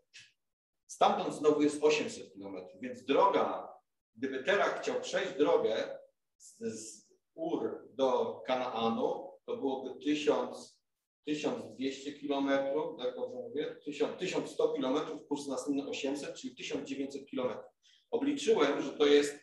Stamtąd 0.88 1.36
znowu 1.36 1.62
jest 1.62 1.84
800 1.84 2.34
kilometrów, 2.34 2.82
więc 2.82 3.06
droga, 3.06 3.74
gdyby 4.16 4.44
teraz 4.44 4.80
chciał 4.80 5.02
przejść 5.02 5.38
drogę 5.38 6.00
z, 6.38 6.58
z 6.60 7.12
Ur 7.34 7.88
do 7.94 8.42
Kanaanu, 8.46 9.32
to 9.46 9.58
byłoby 9.58 10.00
1000, 10.00 10.82
1200 11.26 12.14
kilometrów, 12.14 12.98
tak 12.98 13.16
dobrze 13.16 13.36
mówię? 13.36 13.76
1100 14.20 14.74
kilometrów 14.74 15.28
plus 15.28 15.48
następne 15.48 15.88
800, 15.88 16.36
czyli 16.36 16.56
1900 16.56 17.26
kilometrów. 17.26 17.72
Obliczyłem, 18.12 18.82
że 18.82 18.92
to 18.92 19.06
jest 19.06 19.36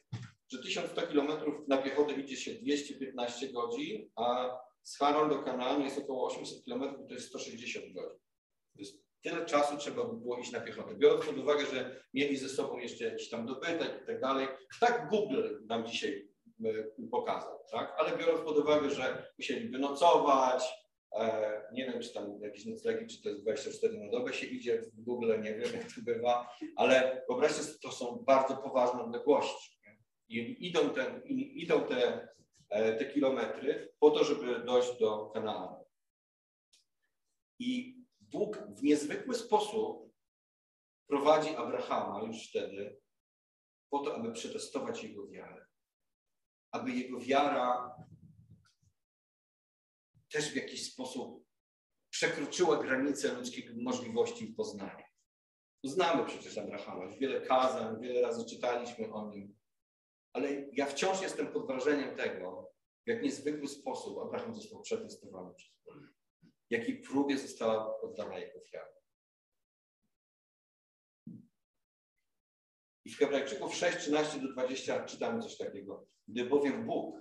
że 0.49 0.63
1100 0.63 1.03
km 1.03 1.29
na 1.69 1.79
piechotę 1.79 2.13
idzie 2.15 2.37
się 2.37 2.55
215 2.55 3.53
godzin, 3.53 4.11
a 4.17 4.59
z 4.83 4.99
Haran 4.99 5.29
do 5.29 5.43
Kanaanu 5.43 5.85
jest 5.85 5.99
około 5.99 6.27
800 6.27 6.65
km, 6.65 7.07
to 7.09 7.15
jest 7.15 7.29
160 7.29 7.95
godzin. 7.95 8.19
To 8.75 8.79
jest 8.79 9.09
tyle 9.23 9.47
czasu 9.47 9.77
trzeba 9.77 10.05
by 10.05 10.17
było 10.17 10.39
iść 10.39 10.53
na 10.53 10.61
piechotę. 10.61 10.95
Biorąc 10.95 11.27
pod 11.27 11.39
uwagę, 11.39 11.67
że 11.67 12.05
mieli 12.15 12.37
ze 12.37 12.49
sobą 12.49 12.79
jeszcze 12.79 13.05
jakiś 13.05 13.29
tam 13.31 13.47
dobytek 13.47 14.01
i 14.03 14.07
tak 14.07 14.21
dalej, 14.21 14.49
tak 14.81 15.09
Google 15.11 15.59
nam 15.67 15.87
dzisiaj 15.87 16.29
e, 16.65 17.07
pokazał, 17.11 17.59
tak? 17.73 17.95
Ale 17.99 18.19
biorąc 18.19 18.41
pod 18.41 18.59
uwagę, 18.59 18.91
że 18.91 19.33
musieliby 19.39 19.79
nocować, 19.79 20.65
e, 21.13 21.63
nie 21.73 21.87
wiem, 21.87 22.03
czy 22.03 22.15
tam 22.15 22.41
jakieś 22.43 22.67
noclegi, 22.67 23.07
czy 23.07 23.23
to 23.23 23.29
jest 23.29 23.43
24 23.43 23.99
na 23.99 24.11
dobę 24.11 24.33
się 24.33 24.47
idzie 24.47 24.83
w 24.83 25.03
Google, 25.03 25.41
nie 25.41 25.55
wiem, 25.55 25.73
jak 25.75 25.93
to 25.95 26.01
bywa, 26.05 26.51
ale 26.77 27.23
wyobraźcie 27.29 27.63
sobie, 27.63 27.79
to 27.83 27.93
są 27.93 28.25
bardzo 28.27 28.57
poważne 28.57 29.03
odległości. 29.03 29.78
I 30.29 30.67
idą 30.69 30.91
te, 30.91 31.21
idą 31.27 31.81
te, 31.81 32.29
e, 32.69 32.97
te 32.97 33.13
kilometry 33.13 33.95
po 33.99 34.11
to, 34.11 34.25
żeby 34.25 34.65
dojść 34.65 34.99
do 34.99 35.31
Kanaanu. 35.31 35.85
I 37.59 37.99
Bóg 38.21 38.59
w 38.77 38.83
niezwykły 38.83 39.35
sposób 39.35 40.13
prowadzi 41.07 41.57
Abrahama 41.57 42.27
już 42.27 42.49
wtedy 42.49 43.01
po 43.91 43.99
to, 43.99 44.15
aby 44.15 44.33
przetestować 44.33 45.05
jego 45.05 45.29
wiarę. 45.29 45.67
Aby 46.71 46.91
jego 46.91 47.21
wiara 47.21 47.97
też 50.31 50.53
w 50.53 50.57
jakiś 50.57 50.93
sposób 50.93 51.45
przekroczyła 52.11 52.83
granice 52.83 53.35
ludzkich 53.35 53.75
możliwości 53.75 54.47
poznania. 54.47 55.09
Znamy 55.85 56.27
przecież 56.27 56.59
Abrahama, 56.59 57.17
wiele 57.17 57.41
kazań, 57.41 58.01
wiele 58.01 58.21
razy 58.21 58.45
czytaliśmy 58.47 59.13
o 59.13 59.31
nim 59.31 59.58
ale 60.39 60.67
ja 60.73 60.87
wciąż 60.87 61.23
jestem 61.23 61.47
pod 61.47 61.67
wrażeniem 61.67 62.17
tego, 62.17 62.73
w 63.07 63.09
jak 63.09 63.23
niezwykły 63.23 63.69
sposób 63.69 64.19
Abraham 64.19 64.55
został 64.55 64.83
przetestowany 64.83 65.55
przez 65.55 65.75
Boga. 65.87 66.09
Jakiej 66.71 67.03
próbie 67.03 67.39
została 67.39 68.01
oddana 68.01 68.39
jego 68.39 68.59
ofiara. 68.59 68.93
I 73.05 73.11
w 73.11 73.19
Hebrajczyków 73.19 73.75
6, 73.75 73.99
13 73.99 74.41
do 74.41 74.53
20 74.53 75.05
czytamy 75.05 75.43
coś 75.43 75.57
takiego. 75.57 76.07
Gdy 76.29 76.45
bowiem 76.45 76.87
Bóg 76.87 77.17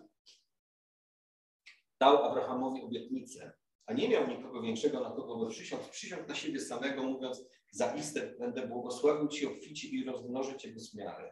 dał 1.99 2.23
Abrahamowi 2.23 2.81
obietnicę, 2.81 3.53
a 3.85 3.93
nie 3.93 4.09
miał 4.09 4.27
nikogo 4.27 4.61
większego, 4.61 4.99
na 4.99 5.09
kogo 5.09 5.45
by 5.45 5.51
przysiąc, 5.51 5.87
przysiąc 5.87 6.27
na 6.27 6.35
siebie 6.35 6.59
samego, 6.59 7.03
mówiąc, 7.03 7.45
zaiste 7.71 8.35
będę 8.39 8.67
błogosławił 8.67 9.27
Ci 9.27 9.47
obficie 9.47 9.87
i 9.87 10.03
rozmnożyć 10.03 10.61
Cię 10.61 10.71
bez 10.73 10.95
miary. 10.95 11.31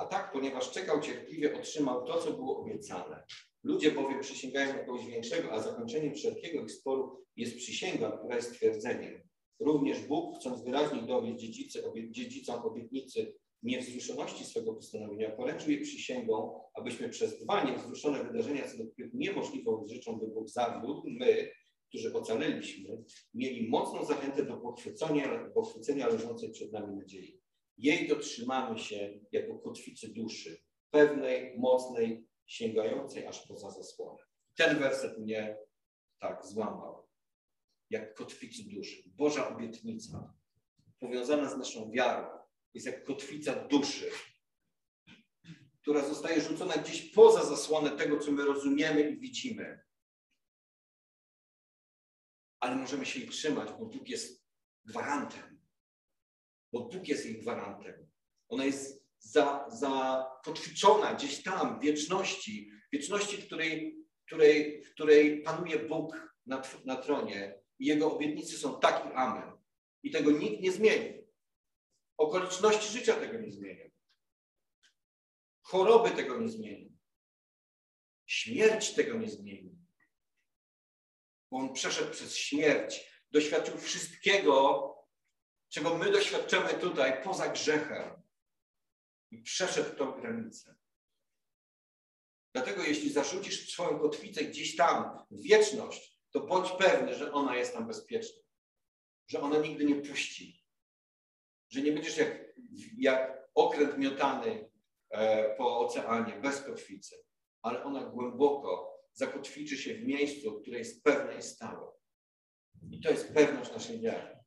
A 0.00 0.04
tak, 0.04 0.32
ponieważ 0.32 0.70
czekał 0.70 1.00
cierpliwie, 1.00 1.58
otrzymał 1.58 2.04
to, 2.06 2.20
co 2.20 2.32
było 2.32 2.60
obiecane. 2.60 3.24
Ludzie 3.62 3.90
bowiem 3.90 4.20
przysięgają 4.20 4.86
kogoś 4.86 5.06
większego, 5.06 5.52
a 5.52 5.60
zakończeniem 5.62 6.14
wszelkiego 6.14 6.62
ich 6.62 6.72
sporu 6.72 7.24
jest 7.36 7.56
przysięga, 7.56 8.18
która 8.18 8.36
jest 8.36 8.52
twierdzeniem. 8.54 9.22
Również 9.60 10.06
Bóg, 10.06 10.36
chcąc 10.38 10.64
wyraźnie 10.64 11.02
dowieść 11.02 11.40
dziedzicy, 11.40 11.86
obie, 11.86 12.10
dziedzicom 12.10 12.62
obietnicy 12.62 13.34
niewzruszoności 13.62 14.44
swego 14.44 14.74
postanowienia, 14.74 15.30
poręczył 15.30 15.70
je 15.70 15.80
przysięgą, 15.80 16.60
abyśmy 16.74 17.08
przez 17.08 17.38
dwa 17.38 17.64
niewzruszone 17.64 18.24
wydarzenia, 18.24 18.68
co 18.68 18.78
do 18.78 18.90
których 18.90 19.14
niemożliwą 19.14 19.86
rzeczą 19.86 20.18
by 20.18 20.26
Bóg 20.26 20.48
zawiódł, 20.48 21.02
my, 21.06 21.50
którzy 21.88 22.14
ocaleliśmy, 22.14 23.04
mieli 23.34 23.68
mocną 23.68 24.04
zachętę 24.04 24.44
do 24.44 24.56
pochwycenia, 24.56 25.50
pochwycenia 25.54 26.08
leżącej 26.08 26.50
przed 26.50 26.72
nami 26.72 26.96
nadziei. 26.96 27.39
Jej 27.80 28.08
dotrzymamy 28.08 28.78
się 28.78 29.20
jako 29.32 29.58
kotwicy 29.58 30.08
duszy, 30.08 30.62
pewnej, 30.90 31.58
mocnej, 31.58 32.26
sięgającej 32.46 33.26
aż 33.26 33.46
poza 33.46 33.70
zasłonę. 33.70 34.22
Ten 34.54 34.78
werset 34.78 35.18
mnie 35.18 35.58
tak 36.18 36.46
złamał. 36.46 37.08
Jak 37.90 38.14
kotwicy 38.14 38.62
duszy. 38.74 39.02
Boża 39.06 39.56
obietnica, 39.56 40.34
powiązana 40.98 41.50
z 41.50 41.58
naszą 41.58 41.90
wiarą, 41.90 42.38
jest 42.74 42.86
jak 42.86 43.04
kotwica 43.04 43.54
duszy, 43.68 44.10
która 45.82 46.08
zostaje 46.08 46.40
rzucona 46.40 46.76
gdzieś 46.76 47.10
poza 47.10 47.44
zasłonę 47.44 47.90
tego, 47.90 48.18
co 48.18 48.32
my 48.32 48.44
rozumiemy 48.44 49.10
i 49.10 49.20
widzimy. 49.20 49.80
Ale 52.60 52.76
możemy 52.76 53.06
się 53.06 53.20
jej 53.20 53.28
trzymać, 53.28 53.68
bo 53.78 53.86
Bóg 53.86 54.08
jest 54.08 54.44
gwarantem 54.84 55.49
bo 56.72 56.80
Bóg 56.80 57.08
jest 57.08 57.26
jej 57.26 57.38
gwarantem. 57.38 58.10
Ona 58.48 58.64
jest 58.64 59.04
zakotwiczona 59.68 61.10
za 61.10 61.14
gdzieś 61.14 61.42
tam, 61.42 61.78
w 61.78 61.82
wieczności, 61.82 62.70
wieczności, 62.92 63.36
w 63.36 63.46
której, 63.46 63.96
której, 64.26 64.82
w 64.82 64.90
której 64.90 65.42
panuje 65.42 65.78
Bóg 65.78 66.36
na, 66.46 66.62
na 66.84 66.96
tronie 66.96 67.60
i 67.78 67.86
Jego 67.86 68.12
obietnice 68.12 68.56
są 68.56 68.80
tak 68.80 69.06
i 69.06 69.12
amen. 69.14 69.52
I 70.02 70.10
tego 70.10 70.30
nikt 70.30 70.62
nie 70.62 70.72
zmieni. 70.72 71.20
Okoliczności 72.16 72.98
życia 72.98 73.14
tego 73.14 73.40
nie 73.40 73.52
zmienią. 73.52 73.90
Choroby 75.62 76.10
tego 76.10 76.40
nie 76.40 76.48
zmienią. 76.48 76.90
Śmierć 78.26 78.94
tego 78.94 79.18
nie 79.18 79.30
zmieni. 79.30 79.76
bo 81.50 81.58
on 81.58 81.72
przeszedł 81.72 82.10
przez 82.10 82.36
śmierć, 82.36 83.10
doświadczył 83.30 83.78
wszystkiego, 83.78 84.86
czego 85.70 85.98
my 85.98 86.10
doświadczamy 86.12 86.74
tutaj 86.74 87.22
poza 87.24 87.48
grzechem. 87.48 88.22
I 89.30 89.42
przeszedł 89.42 89.96
tą 89.96 90.12
granicę. 90.12 90.74
Dlatego 92.54 92.82
jeśli 92.82 93.12
zarzucisz 93.12 93.72
swoją 93.72 93.98
kotwicę 93.98 94.44
gdzieś 94.44 94.76
tam 94.76 95.26
w 95.30 95.42
wieczność, 95.42 96.20
to 96.30 96.40
bądź 96.40 96.70
pewny, 96.70 97.14
że 97.14 97.32
ona 97.32 97.56
jest 97.56 97.74
tam 97.74 97.86
bezpieczna. 97.86 98.42
Że 99.26 99.40
ona 99.40 99.58
nigdy 99.58 99.84
nie 99.84 99.94
puści. 99.94 100.64
Że 101.68 101.82
nie 101.82 101.92
będziesz 101.92 102.16
jak, 102.16 102.54
jak 102.98 103.48
okręt 103.54 103.98
miotany 103.98 104.70
e, 105.10 105.54
po 105.56 105.78
oceanie 105.78 106.40
bez 106.40 106.62
kotwicy, 106.62 107.16
ale 107.62 107.84
ona 107.84 108.04
głęboko 108.04 109.00
zakotwiczy 109.12 109.76
się 109.76 109.94
w 109.94 110.06
miejscu, 110.06 110.60
które 110.60 110.78
jest 110.78 111.04
pewne 111.04 111.38
i 111.38 111.42
stałe. 111.42 111.92
I 112.90 113.00
to 113.00 113.10
jest 113.10 113.34
pewność 113.34 113.72
naszej 113.72 114.00
wiary. 114.00 114.39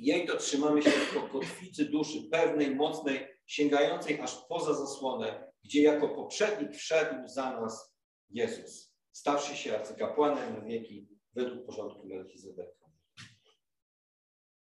Jej 0.00 0.26
to 0.26 0.36
trzymamy 0.36 0.82
się 0.82 0.90
jako 0.90 1.28
kotwicy 1.28 1.84
duszy, 1.84 2.22
pewnej, 2.30 2.74
mocnej, 2.74 3.28
sięgającej 3.46 4.20
aż 4.20 4.44
poza 4.48 4.74
zasłonę, 4.74 5.52
gdzie 5.64 5.82
jako 5.82 6.08
poprzednik 6.08 6.74
wszedł 6.74 7.28
za 7.28 7.60
nas 7.60 7.94
Jezus, 8.30 8.94
stawszy 9.12 9.56
się 9.56 9.74
arcykapłanem 9.74 10.54
na 10.54 10.60
wieki 10.60 11.08
według 11.34 11.66
porządku 11.66 12.06
Melchizedeka. 12.06 12.84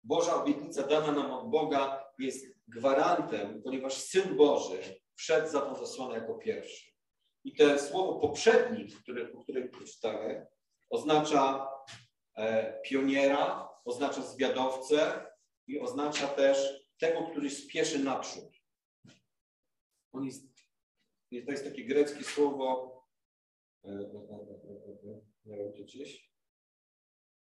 Boża 0.03 0.43
obietnica 0.43 0.87
dana 0.87 1.11
nam 1.11 1.31
od 1.31 1.49
Boga 1.49 2.03
jest 2.19 2.45
gwarantem, 2.67 3.61
ponieważ 3.63 3.93
Syn 3.93 4.37
Boży 4.37 4.79
wszedł 5.15 5.47
za 5.47 5.61
tą 5.61 5.75
zasłonę 5.75 6.15
jako 6.15 6.35
pierwszy. 6.35 6.91
I 7.43 7.55
to 7.55 7.79
słowo 7.79 8.19
poprzednik, 8.19 8.99
które, 8.99 9.33
o 9.33 9.43
którym 9.43 9.69
przeczytamy, 9.71 10.47
oznacza 10.89 11.67
pioniera, 12.83 13.69
oznacza 13.85 14.21
zwiadowcę 14.21 15.25
i 15.67 15.79
oznacza 15.79 16.27
też 16.27 16.85
tego, 16.97 17.27
który 17.31 17.49
spieszy 17.49 17.99
naprzód. 17.99 18.55
On 20.11 20.25
jest, 20.25 20.55
to 21.45 21.51
jest 21.51 21.63
takie 21.63 21.85
greckie 21.85 22.23
słowo, 22.23 22.95
e, 23.83 23.89
e, 23.89 25.21
miałem 25.45 25.73
to 25.73 25.83
gdzieś, 25.83 26.31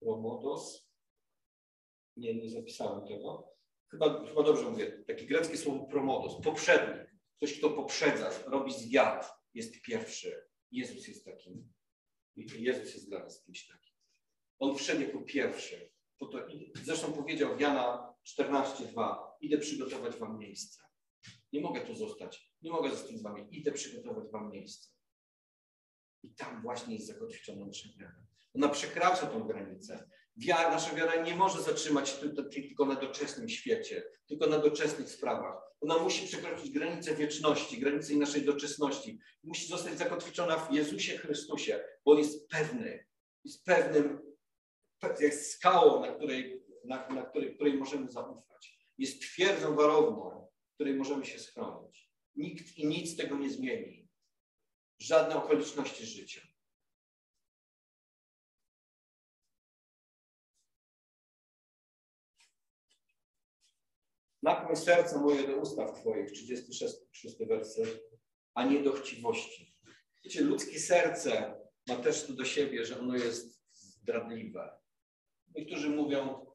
promotos. 0.01 0.87
Nie, 2.17 2.35
nie 2.35 2.51
zapisałem 2.51 3.09
tego. 3.09 3.53
Chyba, 3.91 4.27
chyba 4.27 4.43
dobrze 4.43 4.71
mówię. 4.71 5.05
Takie 5.07 5.27
greckie 5.27 5.57
słowo 5.57 5.87
promotos, 5.87 6.45
poprzednik. 6.45 7.17
Ktoś, 7.37 7.59
kto 7.59 7.71
poprzedza, 7.71 8.31
robi 8.47 8.73
zwiat, 8.73 9.33
jest 9.55 9.83
pierwszy. 9.83 10.49
Jezus 10.71 11.09
jest 11.09 11.25
takim. 11.25 11.73
Jezus 12.37 12.95
jest 12.95 13.09
dla 13.09 13.19
nas 13.19 13.43
kimś 13.43 13.67
takim. 13.67 13.86
On 14.59 14.77
wszedł 14.77 15.01
jako 15.01 15.21
pierwszy. 15.21 15.91
Po 16.19 16.27
to, 16.27 16.47
zresztą 16.85 17.13
powiedział 17.13 17.61
Jana 17.61 18.15
14:2, 18.41 19.17
idę 19.41 19.59
przygotować 19.59 20.17
wam 20.17 20.39
miejsce. 20.39 20.83
Nie 21.53 21.61
mogę 21.61 21.81
tu 21.81 21.95
zostać. 21.95 22.53
Nie 22.63 22.71
mogę 22.71 22.91
zostać 22.91 23.19
z 23.19 23.23
wami. 23.23 23.47
Idę 23.51 23.73
przygotować 23.73 24.31
wam 24.31 24.51
miejsce. 24.51 24.91
I 26.23 26.35
tam 26.35 26.63
właśnie 26.63 26.95
jest 26.95 27.07
zakotwiczona 27.07 27.67
nasza 27.67 27.89
wiara. 27.99 28.27
Ona 28.55 28.69
przekracza 28.69 29.27
tą 29.27 29.47
granicę. 29.47 30.11
Wiara, 30.37 30.71
nasza 30.71 30.95
wiara 30.95 31.23
nie 31.23 31.37
może 31.37 31.63
zatrzymać 31.63 32.09
się 32.09 32.17
tylko 32.51 32.85
na 32.85 32.95
doczesnym 32.95 33.49
świecie, 33.49 34.05
tylko 34.27 34.47
na 34.47 34.59
doczesnych 34.59 35.11
sprawach. 35.11 35.63
Ona 35.81 35.99
musi 35.99 36.27
przekroczyć 36.27 36.71
granicę 36.71 37.15
wieczności, 37.15 37.81
granicę 37.81 38.15
naszej 38.15 38.43
doczesności. 38.43 39.19
Musi 39.43 39.69
zostać 39.69 39.99
zakotwiczona 39.99 40.57
w 40.57 40.73
Jezusie 40.73 41.19
Chrystusie, 41.19 41.85
bo 42.05 42.13
On 42.13 42.19
jest 42.19 42.49
pewny. 42.49 43.07
Jest 43.45 43.65
pewnym, 43.65 44.26
jest 45.21 45.53
skałą, 45.53 46.01
na 46.01 46.13
której, 46.15 46.63
na, 46.85 47.09
na 47.09 47.23
której, 47.23 47.55
której 47.55 47.75
możemy 47.75 48.11
zaufać. 48.11 48.79
Jest 48.99 49.21
twierdzą 49.21 49.77
warowną, 49.77 50.49
której 50.75 50.95
możemy 50.95 51.25
się 51.27 51.39
schronić. 51.39 52.11
Nikt 52.37 52.77
i 52.77 52.87
nic 52.87 53.17
tego 53.17 53.39
nie 53.39 53.51
zmieni. 53.51 54.09
Żadne 54.99 55.37
okoliczności 55.37 56.07
życia. 56.07 56.41
Nakłoń 64.43 64.77
serce 64.77 65.21
moje 65.21 65.47
do 65.47 65.57
ustaw 65.57 66.01
Twoich, 66.01 66.33
36 66.33 67.37
werset, 67.49 68.03
a 68.55 68.65
nie 68.65 68.83
do 68.83 68.93
chciwości. 68.93 69.77
Wiecie, 70.25 70.41
ludzkie 70.41 70.81
serce 70.81 71.61
ma 71.89 71.97
też 71.97 72.27
to 72.27 72.33
do 72.33 72.45
siebie, 72.45 72.85
że 72.85 73.01
ono 73.01 73.17
jest 73.17 73.63
zdradliwe. 73.73 74.86
Niektórzy 75.57 75.91
mówią, 75.91 76.47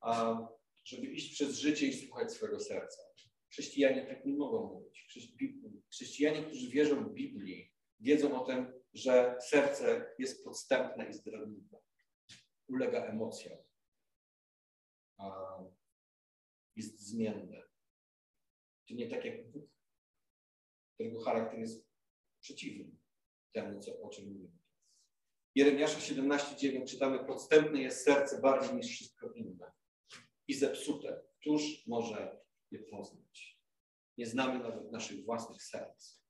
a, 0.00 0.38
żeby 0.84 1.06
iść 1.06 1.32
przez 1.32 1.58
życie 1.58 1.86
i 1.86 1.92
słuchać 1.92 2.32
swojego 2.32 2.60
serca. 2.60 3.02
Chrześcijanie 3.50 4.06
tak 4.06 4.26
nie 4.26 4.32
mogą 4.32 4.74
mówić. 4.74 5.06
Chrześcijanie, 5.90 6.42
którzy 6.42 6.70
wierzą 6.70 7.04
w 7.04 7.14
Biblii, 7.14 7.72
wiedzą 8.00 8.42
o 8.42 8.46
tym, 8.46 8.72
że 8.94 9.36
serce 9.40 10.14
jest 10.18 10.44
podstępne 10.44 11.08
i 11.10 11.12
zdradliwe. 11.12 11.78
Ulega 12.68 13.06
emocjom 13.06 13.58
jest 16.76 17.00
zmienne. 17.00 17.62
To 18.88 18.94
nie 18.94 19.10
tak 19.10 19.24
jak 19.24 19.50
Bóg, 19.50 19.70
którego 20.94 21.20
charakter 21.20 21.58
jest 21.58 21.88
przeciwny 22.40 22.96
temu, 23.52 23.80
co, 23.80 24.00
o 24.00 24.08
czym 24.08 24.32
mówimy. 24.32 24.57
Jeremiasza 25.58 25.98
17,9 25.98 26.84
czytamy, 26.84 27.24
podstępne 27.24 27.82
jest 27.82 28.04
serce 28.04 28.40
bardziej 28.40 28.76
niż 28.76 28.86
wszystko 28.86 29.32
inne 29.32 29.72
i 30.48 30.54
zepsute. 30.54 31.22
Któż 31.40 31.86
może 31.86 32.40
je 32.70 32.78
poznać? 32.78 33.60
Nie 34.18 34.26
znamy 34.26 34.58
nawet 34.58 34.92
naszych 34.92 35.24
własnych 35.24 35.62
serc. 35.62 36.22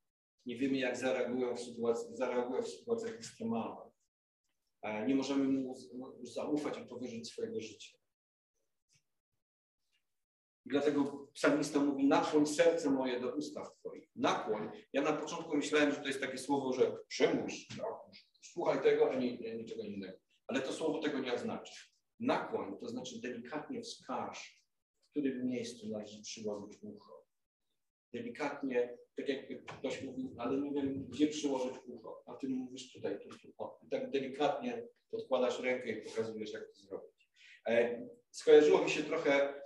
Nie 0.47 0.57
wiemy, 0.57 0.79
jak 0.79 0.97
zareagują 0.97 1.57
w, 1.57 1.61
sytuacji, 1.61 2.17
zareagują 2.17 2.63
w 2.63 2.69
sytuacjach 2.69 3.15
ekstremalnych. 3.15 3.95
Nie 5.07 5.15
możemy 5.15 5.45
mu 5.45 5.75
zaufać 6.23 6.79
i 6.79 6.89
powierzyć 6.89 7.29
swojego 7.29 7.61
życia. 7.61 7.99
I 10.67 10.69
dlatego 10.71 11.29
psalmista 11.35 11.81
mówi, 11.81 12.07
nakłoń 12.07 12.47
serce 12.47 12.91
moje 12.91 13.21
do 13.21 13.35
ustaw 13.35 13.75
Twoich. 13.75 14.09
Nakłoń. 14.17 14.71
Ja 14.93 15.03
na 15.03 15.13
początku 15.13 15.57
myślałem, 15.57 15.93
że 15.93 16.01
to 16.01 16.07
jest 16.07 16.21
takie 16.21 16.39
słowo, 16.39 16.73
że 16.73 16.97
przymusz, 17.09 17.69
słuchaj 18.53 18.83
tego, 18.83 19.11
a 19.11 19.15
nie, 19.15 19.57
niczego 19.57 19.83
innego. 19.83 20.19
Ale 20.47 20.61
to 20.61 20.73
słowo 20.73 20.99
tego 20.99 21.19
nie 21.19 21.33
oznacza. 21.33 21.75
Nakłoń 22.21 22.79
to 22.81 22.89
znaczy 22.89 23.21
delikatnie 23.21 23.83
wskaż, 23.83 24.63
w 25.07 25.11
którym 25.11 25.47
miejscu 25.47 25.89
należy 25.89 26.23
przyłożyć 26.23 26.79
ucho. 26.83 27.27
Delikatnie, 28.13 28.99
tak 29.17 29.29
jak 29.29 29.65
ktoś 29.79 30.03
mówi, 30.03 30.31
ale 30.39 30.61
nie 30.61 30.73
wiem, 30.73 31.07
gdzie 31.09 31.27
przyłożyć 31.27 31.75
ucho, 31.87 32.23
a 32.27 32.35
ty 32.35 32.49
mówisz 32.49 32.93
tutaj, 32.93 33.19
tu, 33.21 33.29
tu. 33.29 33.53
O. 33.59 33.81
I 33.87 33.89
tak 33.89 34.11
delikatnie 34.11 34.89
podkładasz 35.11 35.61
rękę 35.61 35.89
i 35.89 36.03
pokazujesz, 36.03 36.53
jak 36.53 36.63
to 36.69 36.81
zrobić. 36.81 37.29
E, 37.67 38.03
skojarzyło 38.31 38.85
mi 38.85 38.91
się 38.91 39.03
trochę 39.03 39.63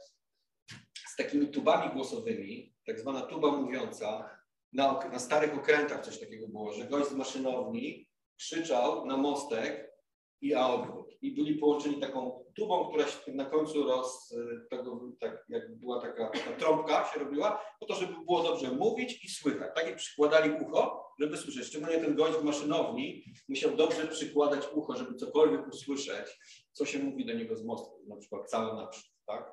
z 1.12 1.16
takimi 1.16 1.48
tubami 1.48 1.92
głosowymi, 1.92 2.74
tak 2.86 3.00
zwana 3.00 3.20
tuba 3.20 3.56
mówiąca, 3.56 4.38
na, 4.72 5.08
na 5.12 5.18
starych 5.18 5.58
okrętach 5.58 6.04
coś 6.04 6.20
takiego 6.20 6.48
było, 6.48 6.72
że 6.72 6.84
gość 6.84 7.10
z 7.10 7.14
maszynowni 7.14 8.11
krzyczał 8.42 9.06
na 9.06 9.16
mostek 9.16 9.92
i 10.40 10.54
odwrót. 10.54 11.06
I 11.22 11.34
byli 11.34 11.54
połączeni 11.54 12.00
taką 12.00 12.44
tubą, 12.56 12.88
która 12.88 13.06
się 13.06 13.32
na 13.32 13.44
końcu 13.44 13.84
roz, 13.84 14.34
tego, 14.70 15.00
tak, 15.20 15.44
jak 15.48 15.78
była 15.78 16.00
taka, 16.00 16.30
taka 16.30 16.52
trąbka 16.52 17.10
się 17.12 17.20
robiła, 17.20 17.62
po 17.80 17.86
to, 17.86 17.94
żeby 17.94 18.12
było 18.12 18.42
dobrze 18.42 18.70
mówić 18.70 19.24
i 19.24 19.28
słychać. 19.28 19.70
Takie 19.74 19.96
przykładali 19.96 20.50
ucho, 20.50 21.14
żeby 21.20 21.36
słyszeć. 21.36 21.66
Szczególnie 21.66 21.98
ten 21.98 22.14
gość 22.14 22.38
w 22.38 22.44
maszynowni 22.44 23.24
musiał 23.48 23.76
dobrze 23.76 24.06
przykładać 24.06 24.64
ucho, 24.74 24.96
żeby 24.96 25.14
cokolwiek 25.14 25.68
usłyszeć, 25.68 26.38
co 26.72 26.86
się 26.86 26.98
mówi 26.98 27.26
do 27.26 27.32
niego 27.32 27.56
z 27.56 27.64
mostu, 27.64 28.04
na 28.08 28.16
przykład 28.16 28.50
cały 28.50 28.76
naprzód, 28.76 29.12
tak? 29.26 29.52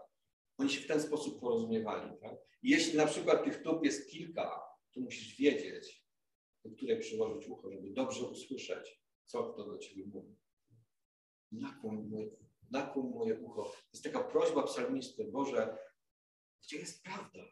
Oni 0.57 0.69
się 0.69 0.81
w 0.81 0.87
ten 0.87 1.01
sposób 1.01 1.41
porozumiewali. 1.41 2.11
Tak? 2.21 2.35
jeśli 2.63 2.97
na 2.97 3.05
przykład 3.05 3.43
tych 3.43 3.63
tup 3.63 3.85
jest 3.85 4.11
kilka, 4.11 4.61
to 4.93 4.99
musisz 4.99 5.37
wiedzieć, 5.37 6.03
do 6.65 6.71
której 6.75 6.99
przyłożyć 6.99 7.49
ucho, 7.49 7.71
żeby 7.71 7.89
dobrze 7.89 8.23
usłyszeć, 8.23 9.01
co 9.25 9.53
kto 9.53 9.63
do 9.63 9.77
ciebie 9.77 10.05
mówi. 10.05 10.35
Nakłoń 11.51 12.07
moje, 12.07 12.29
nakłoń 12.71 13.09
moje 13.09 13.39
ucho. 13.39 13.63
To 13.63 13.89
jest 13.93 14.03
taka 14.03 14.23
prośba 14.23 14.63
psalmisty, 14.63 15.25
Boże, 15.31 15.77
gdzie 16.63 16.77
jest 16.77 17.03
prawda? 17.03 17.43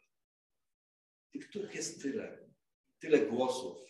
Tych, 1.32 1.48
których 1.48 1.74
jest 1.74 2.02
tyle, 2.02 2.50
tyle 2.98 3.26
głosów. 3.26 3.88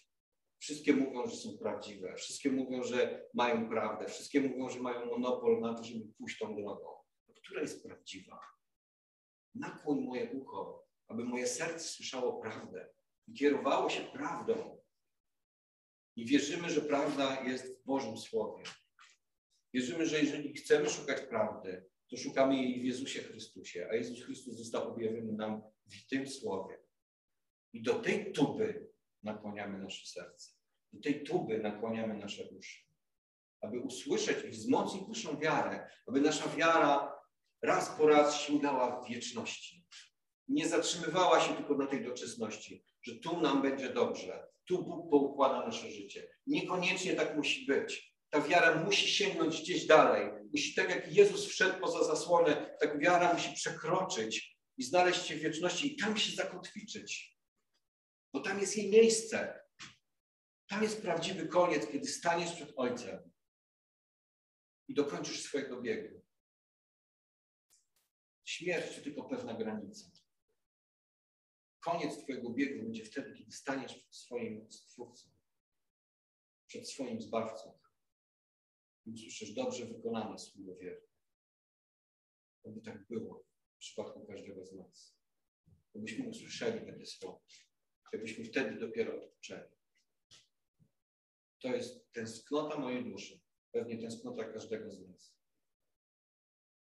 Wszystkie 0.59 0.93
mówią, 0.93 1.27
że 1.27 1.37
są 1.37 1.59
prawdziwe, 1.59 2.15
wszystkie 2.17 2.51
mówią, 2.51 2.83
że 2.83 3.29
mają 3.35 3.69
prawdę, 3.69 4.07
wszystkie 4.07 4.41
mówią, 4.41 4.71
że 4.71 4.81
mają 4.81 5.07
monopol 5.07 5.61
na 5.61 5.75
to, 5.75 5.85
żeby 5.85 6.13
pójść 6.19 6.39
tą 6.39 6.57
drogą. 6.57 6.89
Która 7.35 7.61
jest 7.61 7.83
prawdziwa? 7.83 8.59
nakłoń 9.59 10.01
moje 10.01 10.31
ucho, 10.31 10.87
aby 11.09 11.25
moje 11.25 11.47
serce 11.47 11.89
słyszało 11.89 12.41
prawdę 12.41 12.89
i 13.29 13.35
kierowało 13.35 13.91
się 13.91 14.01
prawdą. 14.01 14.78
I 16.19 16.25
wierzymy, 16.25 16.71
że 16.71 16.81
prawda 16.81 17.45
jest 17.45 17.81
w 17.81 17.85
Bożym 17.85 18.19
Słowie. 18.19 18.65
Wierzymy, 19.75 20.07
że 20.07 20.21
jeżeli 20.21 20.55
chcemy 20.55 20.91
szukać 20.91 21.21
prawdy, 21.21 21.85
to 22.11 22.17
szukamy 22.17 22.57
jej 22.57 22.81
w 22.81 22.85
Jezusie 22.85 23.23
Chrystusie, 23.23 23.89
a 23.91 23.95
Jezus 23.95 24.25
Chrystus 24.25 24.57
został 24.57 24.93
objawiony 24.93 25.33
nam 25.33 25.63
w 25.87 26.07
tym 26.07 26.29
Słowie. 26.29 26.79
I 27.73 27.83
do 27.83 27.95
tej 27.95 28.33
tuby 28.33 28.89
nakłaniamy 29.23 29.79
nasze 29.79 30.07
serce. 30.07 30.53
Do 30.93 31.01
tej 31.01 31.25
tuby 31.25 31.59
nakłaniamy 31.59 32.15
nasze 32.15 32.49
uszy. 32.49 32.83
Aby 33.61 33.81
usłyszeć 33.81 34.45
i 34.45 34.49
wzmocnić 34.49 35.09
naszą 35.09 35.39
wiarę, 35.39 35.91
aby 36.07 36.21
nasza 36.21 36.49
wiara 36.49 37.21
raz 37.63 37.89
po 37.99 38.09
raz 38.09 38.41
sięgała 38.41 39.03
w 39.03 39.09
wieczności. 39.09 39.87
Nie 40.49 40.69
zatrzymywała 40.69 41.41
się 41.41 41.55
tylko 41.55 41.75
na 41.75 41.87
tej 41.87 42.05
doczesności, 42.05 42.85
że 43.09 43.17
tu 43.17 43.41
nam 43.41 43.63
będzie 43.63 43.93
dobrze, 43.93 44.49
tu 44.65 44.85
Bóg 44.85 45.11
poukłada 45.11 45.67
nasze 45.67 45.91
życie. 45.91 46.29
Niekoniecznie 46.47 47.15
tak 47.15 47.37
musi 47.37 47.67
być. 47.67 48.15
Ta 48.31 48.41
wiara 48.41 48.85
musi 48.85 49.09
sięgnąć 49.09 49.61
gdzieś 49.63 49.87
dalej. 49.87 50.31
Musi, 50.53 50.75
tak 50.75 50.91
jak 50.91 51.13
Jezus 51.13 51.47
wszedł 51.47 51.81
poza 51.81 52.05
zasłonę, 52.05 52.77
tak 52.81 53.01
wiara 53.01 53.33
musi 53.33 53.55
przekroczyć 53.55 54.59
i 54.77 54.83
znaleźć 54.83 55.27
się 55.27 55.35
w 55.35 55.39
wieczności 55.39 55.95
i 55.95 55.97
tam 55.97 56.17
się 56.17 56.37
zakotwiczyć. 56.37 57.39
Bo 58.33 58.41
tam 58.41 58.61
jest 58.61 58.77
jej 58.77 58.91
miejsce. 58.91 59.61
Tam 60.69 60.83
jest 60.83 61.03
prawdziwy 61.03 61.47
koniec, 61.47 61.87
kiedy 61.87 62.09
staniesz 62.09 62.53
przed 62.53 62.73
Ojcem 62.77 63.31
i 64.89 64.95
dokończysz 64.95 65.43
swojego 65.43 65.83
biegu. 65.83 66.23
Śmierć 68.45 68.97
to 68.97 69.03
tylko 69.03 69.25
pewna 69.25 69.55
granica. 69.55 70.11
Koniec 71.89 72.23
Twojego 72.23 72.51
biegu 72.51 72.83
będzie 72.83 73.05
wtedy, 73.05 73.33
kiedy 73.33 73.53
staniesz 73.53 73.95
przed 73.95 74.17
swoim 74.17 74.73
Stwórcą, 74.73 75.31
przed 76.67 76.89
swoim 76.89 77.21
Zbawcą. 77.21 77.79
I 79.07 79.11
usłyszysz 79.11 79.55
dobrze 79.55 79.87
wykonane 79.87 80.39
słowo 80.39 80.77
wierne. 80.77 81.07
Aby 82.65 82.81
tak 82.81 83.07
było 83.07 83.45
w 83.75 83.79
przypadku 83.79 84.27
każdego 84.27 84.67
z 84.67 84.73
nas. 84.73 85.19
Abyśmy 85.95 86.29
usłyszeli 86.29 86.87
takie 86.87 87.07
słowo. 87.07 87.45
Abyśmy 88.15 88.45
wtedy 88.45 88.79
dopiero 88.79 89.17
odpoczęli. 89.17 89.69
To 91.59 91.69
jest 91.69 92.13
tęsknota 92.13 92.79
mojej 92.79 93.05
duszy. 93.05 93.41
Pewnie 93.73 93.99
tęsknota 93.99 94.45
każdego 94.45 94.93
z 94.93 95.01
nas. 95.01 95.37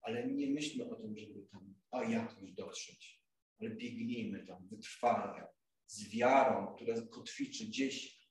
Ale 0.00 0.26
nie 0.26 0.50
myślmy 0.50 0.90
o 0.90 0.96
tym, 0.96 1.16
żeby 1.16 1.46
tam 1.46 1.74
a 1.90 2.04
jakoś 2.04 2.52
dotrzeć. 2.52 3.15
Ale 3.60 3.70
biegnijmy 3.70 4.46
tam 4.46 4.68
wytrwale, 4.68 5.48
z 5.86 6.10
wiarą, 6.10 6.74
która 6.74 6.94
kotwiczy 7.10 7.64
gdzieś 7.64 8.26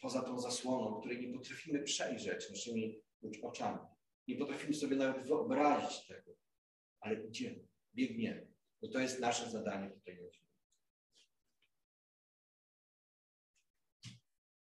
poza 0.00 0.22
tą 0.22 0.40
zasłoną, 0.40 1.00
której 1.00 1.28
nie 1.28 1.38
potrafimy 1.38 1.82
przejrzeć 1.82 2.50
naszymi 2.50 3.02
oczami. 3.42 3.78
Nie 4.28 4.36
potrafimy 4.36 4.74
sobie 4.74 4.96
nawet 4.96 5.26
wyobrazić 5.26 6.06
tego. 6.06 6.32
Ale 7.00 7.26
idziemy, 7.26 7.66
biegniemy. 7.94 8.52
Bo 8.82 8.88
to 8.88 8.98
jest 8.98 9.20
nasze 9.20 9.50
zadanie 9.50 9.90
tutaj 9.90 10.16
na. 10.16 10.40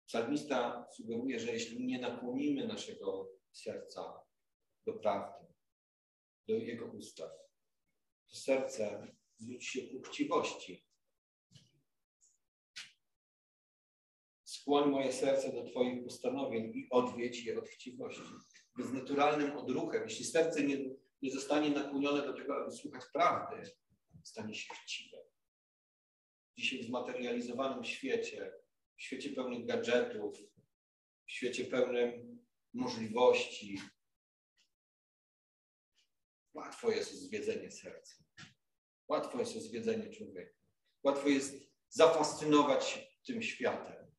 Psalmista 0.07 0.87
sugeruje, 0.97 1.41
że 1.41 1.53
jeśli 1.53 1.87
nie 1.87 1.99
nakłonimy 1.99 2.67
naszego 2.67 3.31
serca 3.53 4.21
do 4.87 4.93
prawdy, 4.93 5.47
do 6.49 6.55
jego 6.55 6.87
ustaw, 6.87 7.31
to 8.31 8.37
serce 8.37 9.16
zwróci 9.39 9.67
się 9.67 9.89
ku 9.89 10.03
chciwości. 10.03 10.87
Skłoń 14.45 14.91
moje 14.91 15.13
serce 15.13 15.53
do 15.53 15.65
Twoich 15.65 16.05
postanowień 16.05 16.73
i 16.75 16.89
odwiedź 16.91 17.45
je 17.45 17.59
od 17.59 17.69
chciwości. 17.69 18.23
Bez 18.79 18.93
naturalnym 18.93 19.57
odruchem, 19.57 20.03
jeśli 20.03 20.25
serce 20.25 20.63
nie, 20.63 20.77
nie 21.23 21.31
zostanie 21.31 21.71
nakłonione 21.71 22.27
do 22.27 22.33
tego, 22.33 22.57
aby 22.57 22.73
słuchać 22.73 23.05
prawdy, 23.13 23.71
stanie 24.25 24.55
się 24.55 24.75
chciwe. 24.75 25.17
Dzisiaj 26.57 26.79
w 26.79 26.87
zmaterializowanym 26.87 27.85
świecie 27.85 28.53
w 28.97 29.03
świecie 29.03 29.31
pełnym 29.31 29.67
gadżetów, 29.67 30.39
w 31.27 31.33
świecie 31.33 31.65
pełnym 31.65 32.45
możliwości. 32.73 33.81
Łatwo 36.55 36.91
jest 36.91 37.15
zwiedzenie 37.15 37.71
serca. 37.71 38.25
Łatwo 39.09 39.39
jest 39.39 39.53
zwiedzenie 39.53 40.11
człowieka. 40.11 40.57
Łatwo 41.03 41.29
jest 41.29 41.55
zafascynować 41.89 42.85
się 42.85 43.01
tym 43.27 43.43
światem. 43.43 44.13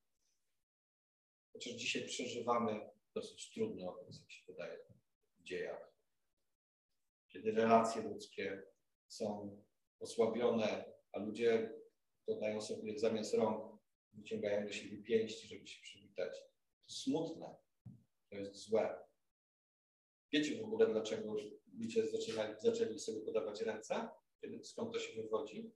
Chociaż 1.53 1.73
dzisiaj 1.73 2.05
przeżywamy 2.05 2.89
dosyć 3.15 3.53
trudny 3.53 3.89
okres, 3.89 4.19
jak 4.21 4.31
się 4.31 4.43
wydaje, 4.47 4.79
w 5.39 5.43
dziejach. 5.43 5.93
Kiedy 7.27 7.51
relacje 7.51 8.01
ludzkie 8.01 8.63
są 9.07 9.57
osłabione, 9.99 10.93
a 11.11 11.19
ludzie 11.19 11.73
dodają 12.27 12.61
sobie 12.61 12.99
zamiast 12.99 13.33
rąk 13.33 13.77
wyciągają 14.13 14.65
do 14.65 14.71
siebie 14.71 15.03
pięści, 15.03 15.47
żeby 15.47 15.67
się 15.67 15.81
przywitać. 15.81 16.37
To 16.87 16.93
smutne, 16.93 17.55
to 18.29 18.35
jest 18.35 18.55
złe. 18.55 18.99
Wiecie 20.33 20.61
w 20.61 20.65
ogóle, 20.65 20.87
dlaczego 20.87 21.35
ludzie 21.73 22.07
zaczęli, 22.07 22.55
zaczęli 22.59 22.99
sobie 22.99 23.21
podawać 23.21 23.61
ręce? 23.61 24.09
Skąd 24.63 24.93
to 24.93 24.99
się 24.99 25.21
wywodzi? 25.21 25.71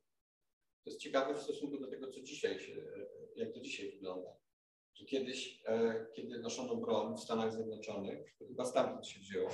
To 0.83 0.89
jest 0.89 0.99
ciekawe 0.99 1.33
w 1.33 1.41
stosunku 1.41 1.77
do 1.77 1.87
tego, 1.87 2.07
co 2.07 2.21
dzisiaj 2.21 2.59
się, 2.59 2.75
jak 3.35 3.53
to 3.53 3.59
dzisiaj 3.59 3.91
wygląda. 3.91 4.37
Że 4.93 5.05
kiedyś, 5.05 5.63
e, 5.65 6.05
kiedy 6.13 6.39
noszono 6.39 6.75
broń 6.75 7.17
w 7.17 7.19
Stanach 7.19 7.53
Zjednoczonych, 7.53 8.35
to 8.39 8.47
chyba 8.47 8.65
stamtąd 8.65 9.07
się 9.07 9.19
wzięło, 9.19 9.49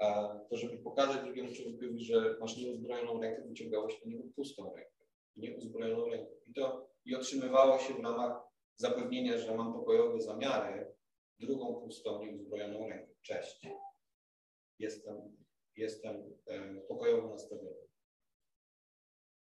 e, 0.00 0.40
to 0.50 0.56
żeby 0.56 0.78
pokazać 0.78 1.24
drugiemu 1.24 1.54
człowiekowi, 1.54 2.04
że 2.04 2.36
masz 2.40 2.56
nieuzbrojoną 2.56 3.20
rękę, 3.20 3.48
wyciągało 3.48 3.90
się 3.90 3.96
do 4.04 4.10
niego 4.10 4.24
pustą 4.36 4.74
rękę, 4.74 5.04
nieuzbrojoną 5.36 6.06
rękę. 6.06 6.32
I 6.46 6.52
to 6.52 6.92
i 7.04 7.14
otrzymywało 7.14 7.78
się 7.78 7.94
w 7.94 8.00
ramach 8.00 8.42
zapewnienia, 8.76 9.38
że 9.38 9.56
mam 9.56 9.72
pokojowe 9.72 10.20
zamiary, 10.20 10.94
drugą 11.38 11.74
pustą, 11.74 12.24
nieuzbrojoną 12.24 12.88
rękę. 12.88 13.14
Cześć. 13.22 13.66
Jestem, 14.78 15.36
jestem 15.76 16.34
e, 16.46 16.80
pokojowo 16.80 17.28
nastawiony. 17.28 17.91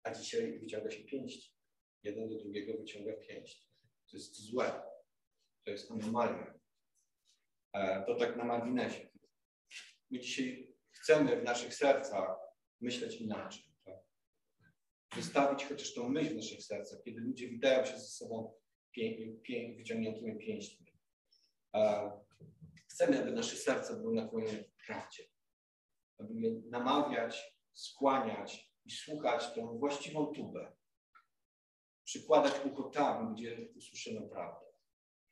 A 0.05 0.11
dzisiaj 0.11 0.59
wyciąga 0.59 0.91
się 0.91 1.03
pięść. 1.03 1.55
Jeden 2.03 2.29
do 2.29 2.37
drugiego 2.37 2.77
wyciąga 2.77 3.13
pięść. 3.13 3.69
To 4.11 4.17
jest 4.17 4.41
złe. 4.41 4.81
To 5.63 5.71
jest 5.71 5.91
anomalia. 5.91 6.59
E, 7.73 8.03
to 8.05 8.15
tak 8.15 8.37
na 8.37 8.43
marginesie. 8.43 9.09
My 10.11 10.19
dzisiaj 10.19 10.75
chcemy 10.91 11.41
w 11.41 11.43
naszych 11.43 11.73
sercach 11.73 12.37
myśleć 12.81 13.21
inaczej 13.21 13.75
wystawić 15.15 15.65
chociaż 15.65 15.93
tą 15.93 16.09
myśl 16.09 16.33
w 16.33 16.35
naszych 16.35 16.63
sercach, 16.63 17.03
kiedy 17.03 17.21
ludzie 17.21 17.47
witają 17.47 17.85
się 17.85 17.99
ze 17.99 18.07
sobą 18.07 18.53
pię, 18.91 19.31
pię, 19.41 19.75
wyciągniętymi 19.77 20.37
pięśćmi. 20.37 20.85
Chcemy, 22.89 23.21
aby 23.21 23.31
nasze 23.31 23.55
serca 23.55 23.95
były 23.95 24.15
nakłonione 24.15 24.63
prawdzie, 24.85 25.23
aby 26.17 26.33
je 26.33 26.61
namawiać, 26.69 27.57
skłaniać 27.73 28.64
i 28.85 28.91
słuchać 28.91 29.53
tą 29.55 29.77
właściwą 29.77 30.25
tubę. 30.25 30.75
Przykładać 32.03 32.53
ucho 32.65 32.83
tam, 32.83 33.33
gdzie 33.33 33.67
usłyszymy 33.75 34.29
prawdę. 34.29 34.65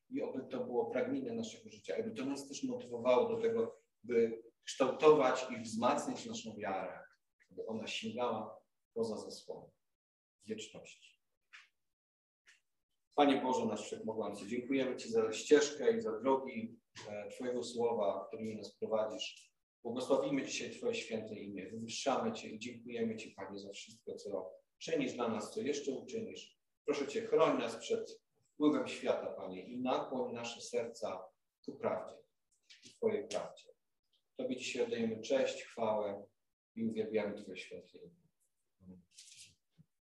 I 0.09 0.23
aby 0.23 0.47
to 0.51 0.63
było 0.63 0.91
pragnienie 0.91 1.33
naszego 1.33 1.69
życia, 1.69 1.95
aby 1.99 2.11
to 2.11 2.25
nas 2.25 2.47
też 2.47 2.63
motywowało 2.63 3.35
do 3.35 3.41
tego, 3.41 3.79
by 4.03 4.43
kształtować 4.63 5.45
i 5.51 5.61
wzmacniać 5.61 6.25
naszą 6.25 6.55
wiarę, 6.55 6.99
aby 7.51 7.65
ona 7.65 7.87
sięgała 7.87 8.59
poza 8.93 9.17
zasłoną 9.17 9.71
wieczności. 10.45 11.13
Panie 13.15 13.41
Boże, 13.41 13.65
nasz 13.65 13.85
Wszechmogący, 13.85 14.47
dziękujemy 14.47 14.95
Ci 14.95 15.09
za 15.11 15.31
ścieżkę 15.31 15.97
i 15.97 16.01
za 16.01 16.19
drogi 16.19 16.79
e, 17.09 17.29
Twojego 17.29 17.63
słowa, 17.63 18.25
którymi 18.27 18.55
nas 18.55 18.75
prowadzisz. 18.75 19.52
Błogosławimy 19.83 20.45
dzisiaj 20.45 20.71
Twoje 20.71 20.95
święte 20.95 21.35
imię, 21.35 21.69
wywyższamy 21.71 22.33
Cię 22.33 22.49
i 22.49 22.59
dziękujemy 22.59 23.15
Ci, 23.15 23.31
Panie, 23.31 23.59
za 23.59 23.69
wszystko, 23.69 24.15
co 24.15 24.51
czynisz 24.77 25.13
dla 25.13 25.27
nas, 25.27 25.53
co 25.53 25.61
jeszcze 25.61 25.91
uczynisz. 25.91 26.57
Proszę 26.85 27.07
Cię, 27.07 27.21
chroń 27.21 27.59
nas 27.59 27.75
przed 27.75 28.21
wpływem 28.53 28.87
świata, 28.87 29.27
Panie, 29.27 29.67
i 29.67 29.81
nakłoń 29.81 30.33
nasze 30.33 30.61
serca 30.61 31.23
ku 31.65 31.75
prawdzie, 31.75 32.15
Twojej 32.97 33.27
prawdzie. 33.27 33.73
Tobie 34.37 34.55
dzisiaj 34.55 34.83
oddajemy 34.83 35.21
cześć, 35.21 35.63
chwałę 35.63 36.25
i 36.75 36.85
uwielbiamy 36.85 37.41
Twoje 37.43 37.57
święte 37.57 37.97
imię. 37.97 38.23